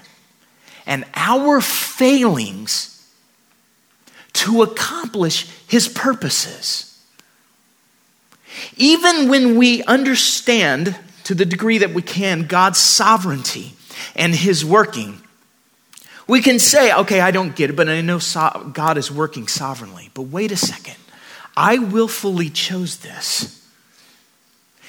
[0.87, 3.07] and our failings
[4.33, 6.99] to accomplish his purposes.
[8.77, 13.75] Even when we understand to the degree that we can God's sovereignty
[14.15, 15.21] and his working,
[16.27, 19.49] we can say, okay, I don't get it, but I know so- God is working
[19.49, 20.11] sovereignly.
[20.15, 20.97] But wait a second.
[21.57, 23.57] I willfully chose this.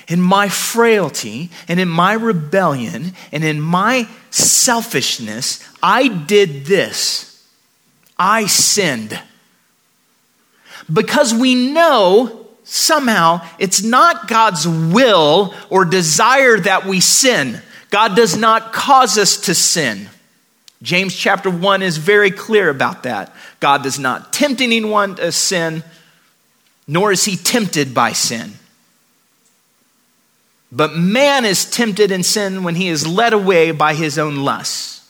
[0.08, 7.44] In my frailty and in my rebellion and in my selfishness, I did this.
[8.20, 9.20] I sinned.
[10.92, 12.41] Because we know
[12.72, 17.62] somehow it's not God's will or desire that we sin.
[17.90, 20.10] God does not cause us to sin.
[20.82, 23.36] James chapter 1 is very clear about that.
[23.60, 25.84] God does not tempt anyone to sin,
[26.88, 28.54] nor is he tempted by sin.
[30.72, 35.01] But man is tempted in sin when he is led away by his own lusts.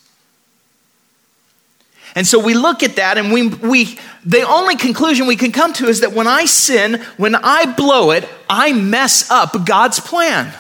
[2.15, 5.73] And so we look at that and we, we the only conclusion we can come
[5.73, 10.53] to is that when I sin, when I blow it, I mess up God's plan.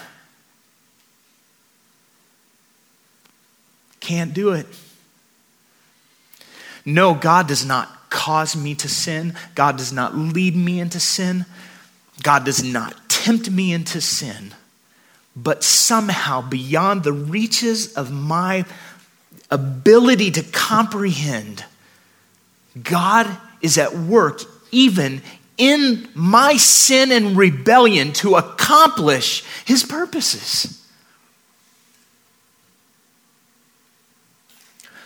[3.99, 4.65] Can't do it.
[6.85, 9.35] No, God does not cause me to sin.
[9.53, 11.45] God does not lead me into sin.
[12.23, 14.53] God does not tempt me into sin.
[15.35, 18.65] But somehow, beyond the reaches of my
[19.51, 21.65] ability to comprehend,
[22.81, 23.27] God
[23.61, 24.41] is at work
[24.71, 25.21] even
[25.57, 30.77] in my sin and rebellion to accomplish his purposes.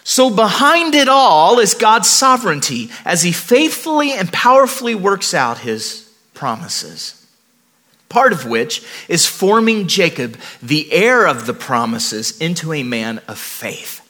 [0.03, 6.09] So, behind it all is God's sovereignty as he faithfully and powerfully works out his
[6.35, 7.25] promises
[8.15, 13.37] part of which is forming Jacob, the heir of the promises, into a man of
[13.37, 14.04] faith.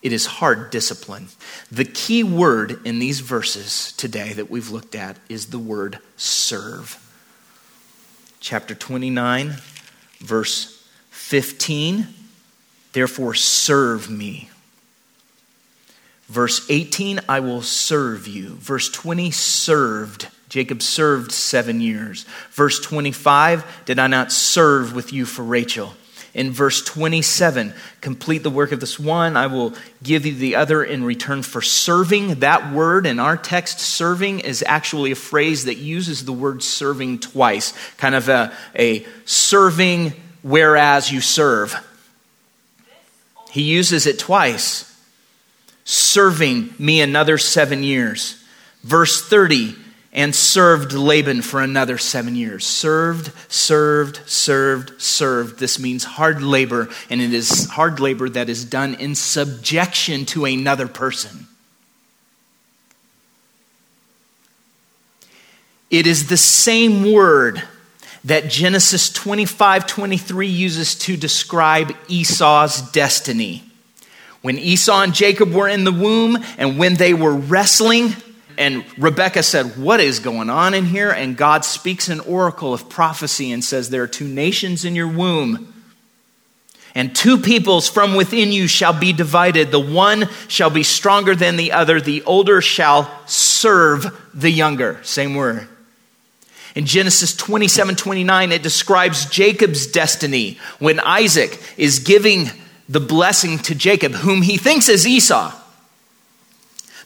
[0.00, 1.28] It is hard discipline.
[1.72, 7.04] The key word in these verses today that we've looked at is the word serve.
[8.40, 9.54] Chapter 29,
[10.20, 12.06] verse 15.
[12.92, 14.50] Therefore, serve me.
[16.28, 18.50] Verse 18, I will serve you.
[18.56, 20.28] Verse 20, served.
[20.48, 22.24] Jacob served seven years.
[22.50, 25.94] Verse 25, did I not serve with you for Rachel?
[26.38, 29.74] In verse 27, complete the work of this one, I will
[30.04, 32.36] give you the other in return for serving.
[32.36, 37.18] That word in our text, serving, is actually a phrase that uses the word serving
[37.18, 40.12] twice, kind of a, a serving
[40.42, 41.74] whereas you serve.
[43.50, 44.84] He uses it twice.
[45.84, 48.40] Serving me another seven years.
[48.84, 49.74] Verse 30,
[50.12, 52.66] and served Laban for another seven years.
[52.66, 55.58] Served, served, served, served.
[55.58, 60.44] This means hard labor, and it is hard labor that is done in subjection to
[60.46, 61.46] another person.
[65.90, 67.62] It is the same word
[68.24, 73.62] that Genesis 25 23 uses to describe Esau's destiny.
[74.42, 78.14] When Esau and Jacob were in the womb and when they were wrestling,
[78.58, 81.10] and Rebecca said, What is going on in here?
[81.10, 85.06] And God speaks an oracle of prophecy and says, There are two nations in your
[85.06, 85.72] womb.
[86.92, 89.70] And two peoples from within you shall be divided.
[89.70, 92.00] The one shall be stronger than the other.
[92.00, 94.98] The older shall serve the younger.
[95.04, 95.68] Same word.
[96.74, 102.50] In Genesis 27 29, it describes Jacob's destiny when Isaac is giving
[102.88, 105.54] the blessing to Jacob, whom he thinks is Esau.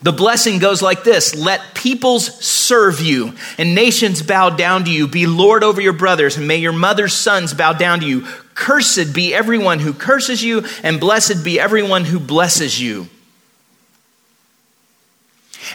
[0.02, 5.06] The blessing goes like this Let peoples serve you, and nations bow down to you.
[5.06, 8.26] Be Lord over your brothers, and may your mother's sons bow down to you.
[8.54, 13.08] Cursed be everyone who curses you, and blessed be everyone who blesses you.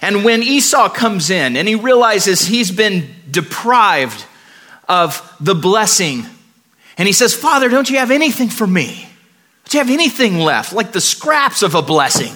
[0.02, 4.26] And when Esau comes in and he realizes he's been deprived
[4.88, 6.26] of the blessing,
[6.98, 9.08] and he says, Father, don't you have anything for me?
[9.66, 12.34] Don't you have anything left, like the scraps of a blessing?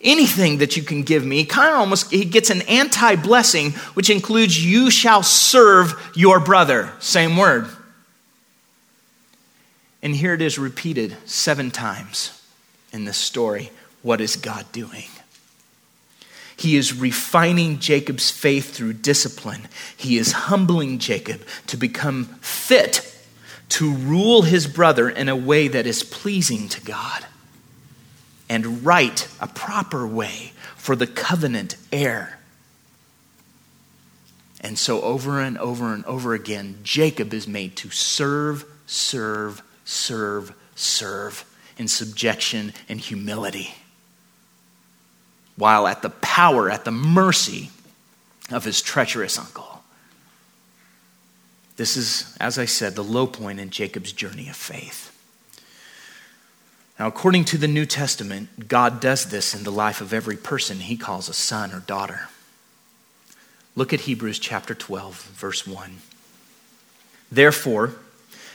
[0.00, 1.44] Anything that you can give me.
[1.44, 6.92] Kind of almost he gets an anti-blessing, which includes you shall serve your brother.
[7.00, 7.68] Same word.
[10.02, 12.42] And here it is repeated seven times
[12.92, 13.70] in this story.
[14.02, 15.06] What is God doing?
[16.56, 19.68] He is refining Jacob's faith through discipline.
[19.96, 23.10] He is humbling Jacob to become fit
[23.70, 27.24] to rule his brother in a way that is pleasing to God
[28.48, 32.38] and right, a proper way for the covenant heir.
[34.60, 40.54] And so, over and over and over again, Jacob is made to serve, serve, serve,
[40.74, 41.44] serve
[41.76, 43.74] in subjection and humility,
[45.56, 47.70] while at the power, at the mercy
[48.50, 49.82] of his treacherous uncle.
[51.76, 55.03] This is, as I said, the low point in Jacob's journey of faith.
[56.98, 60.78] Now, according to the New Testament, God does this in the life of every person
[60.78, 62.28] he calls a son or daughter.
[63.74, 65.98] Look at Hebrews chapter 12, verse 1.
[67.32, 67.94] Therefore,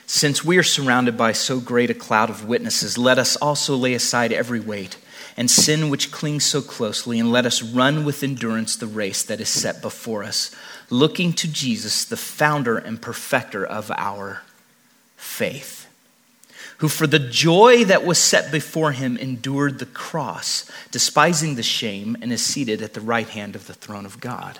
[0.05, 3.93] since we are surrounded by so great a cloud of witnesses, let us also lay
[3.93, 4.97] aside every weight
[5.35, 9.39] and sin which clings so closely, and let us run with endurance the race that
[9.39, 10.53] is set before us,
[10.89, 14.41] looking to Jesus, the founder and perfecter of our
[15.15, 15.78] faith
[16.79, 22.17] who for the joy that was set before him endured the cross, despising the shame,
[22.21, 24.59] and is seated at the right hand of the throne of God.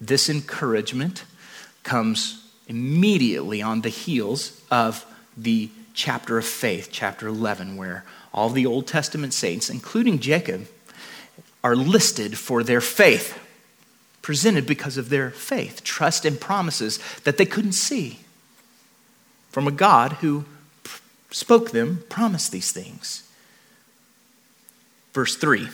[0.00, 1.24] This encouragement
[1.82, 5.04] comes immediately on the heels of
[5.36, 10.66] the chapter of faith, chapter 11, where all the Old Testament saints, including Jacob,
[11.62, 13.38] are listed for their faith,
[14.22, 18.20] presented because of their faith, trust, and promises that they couldn't see
[19.50, 20.46] from a God who
[21.32, 23.28] spoke them, promised these things.
[25.12, 25.68] Verse 3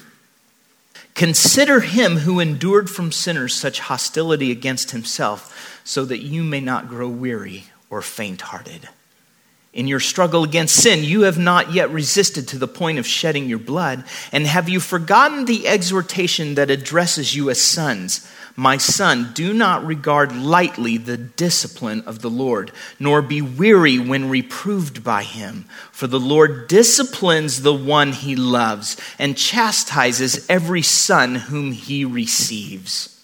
[1.15, 6.89] Consider him who endured from sinners such hostility against himself, so that you may not
[6.89, 8.89] grow weary or faint hearted.
[9.73, 13.49] in your struggle against sin, you have not yet resisted to the point of shedding
[13.49, 14.03] your blood.
[14.33, 18.29] And have you forgotten the exhortation that addresses you as sons?
[18.59, 24.29] My son, do not regard lightly the discipline of the Lord, nor be weary when
[24.29, 25.67] reproved by him.
[25.93, 33.18] For the Lord disciplines the one he loves and chastises every son whom he receives.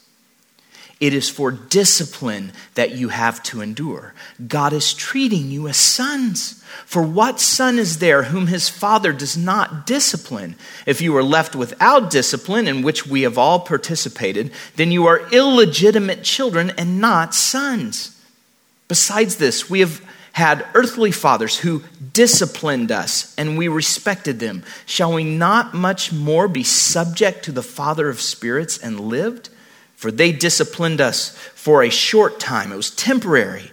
[1.01, 4.15] It is for discipline that you have to endure.
[4.47, 6.63] God is treating you as sons.
[6.87, 10.57] For what son is there whom his father does not discipline?
[10.87, 15.29] If you are left without discipline, in which we have all participated, then you are
[15.31, 18.21] illegitimate children and not sons.
[18.89, 20.01] Besides this, we have
[20.33, 21.83] had earthly fathers who
[22.13, 24.65] disciplined us, and we respected them.
[24.85, 29.49] Shall we not much more be subject to the Father of spirits and lived?
[30.05, 33.73] For they disciplined us for a short time, it was temporary,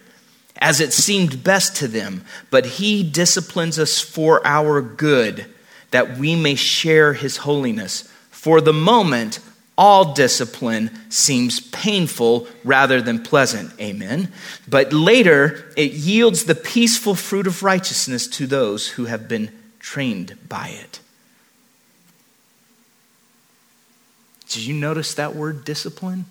[0.61, 2.23] as it seemed best to them.
[2.49, 5.45] But He disciplines us for our good,
[5.89, 8.09] that we may share His holiness.
[8.29, 9.39] For the moment,
[9.77, 13.77] all discipline seems painful rather than pleasant.
[13.81, 14.31] Amen.
[14.69, 20.37] But later, it yields the peaceful fruit of righteousness to those who have been trained
[20.47, 21.01] by it.
[24.51, 26.25] Did you notice that word discipline?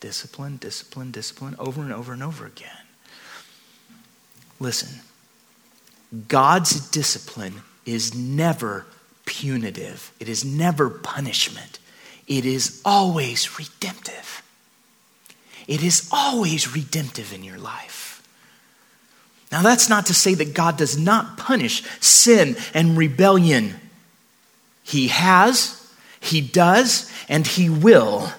[0.00, 2.70] Discipline, discipline, discipline, over and over and over again.
[4.58, 5.00] Listen,
[6.28, 8.86] God's discipline is never
[9.26, 11.78] punitive, it is never punishment,
[12.26, 14.42] it is always redemptive.
[15.66, 18.22] It is always redemptive in your life.
[19.50, 23.74] Now, that's not to say that God does not punish sin and rebellion.
[24.82, 25.83] He has,
[26.24, 28.32] he does and he will,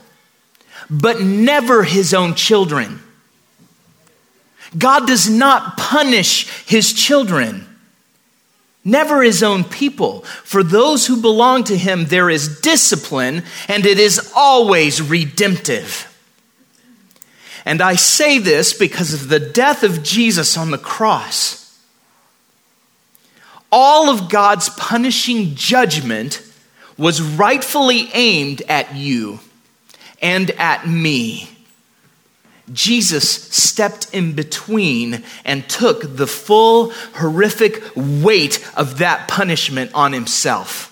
[0.90, 3.02] but never his own children.
[4.78, 7.68] God does not punish his children,
[8.84, 10.22] never his own people.
[10.44, 16.12] For those who belong to him, there is discipline, and it is always redemptive.
[17.66, 21.62] And I say this because of the death of Jesus on the cross.
[23.72, 26.42] All of God's punishing judgment
[26.98, 29.40] was rightfully aimed at you
[30.22, 31.50] and at me.
[32.74, 40.92] Jesus stepped in between and took the full horrific weight of that punishment on himself.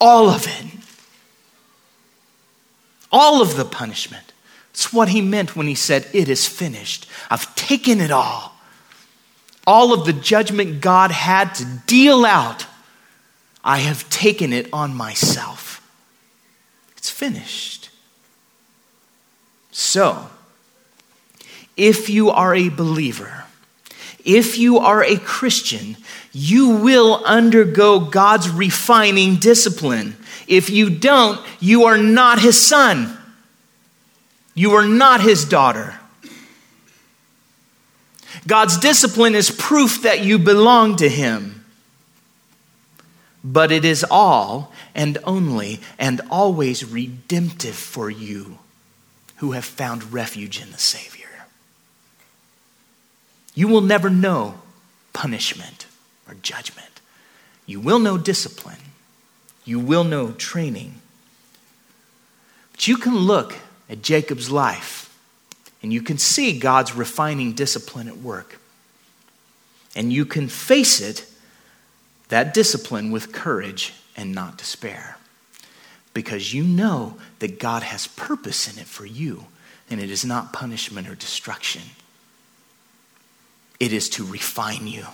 [0.00, 0.66] All of it.
[3.10, 4.32] All of the punishment.
[4.70, 7.08] It's what he meant when he said, It is finished.
[7.28, 8.54] I've taken it all.
[9.66, 12.66] All of the judgment God had to deal out
[13.64, 15.86] I have taken it on myself.
[16.96, 17.90] It's finished.
[19.70, 20.28] So,
[21.76, 23.44] if you are a believer,
[24.24, 25.96] if you are a Christian,
[26.32, 30.16] you will undergo God's refining discipline.
[30.46, 33.16] If you don't, you are not his son.
[34.54, 35.98] You are not his daughter.
[38.46, 41.59] God's discipline is proof that you belong to him
[43.42, 48.58] but it is all and only and always redemptive for you
[49.36, 51.26] who have found refuge in the Savior.
[53.54, 54.60] You will never know
[55.12, 55.86] punishment
[56.28, 57.00] or judgment.
[57.66, 58.78] You will know discipline.
[59.64, 60.94] You will know training.
[62.72, 63.56] But you can look
[63.88, 65.06] at Jacob's life
[65.82, 68.58] and you can see God's refining discipline at work.
[69.96, 71.26] And you can face it
[72.30, 75.18] that discipline with courage and not despair.
[76.14, 79.46] Because you know that God has purpose in it for you,
[79.88, 81.82] and it is not punishment or destruction.
[83.78, 85.06] It is to refine you,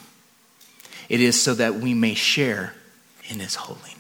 [1.09, 2.75] it is so that we may share
[3.29, 3.96] in His holiness.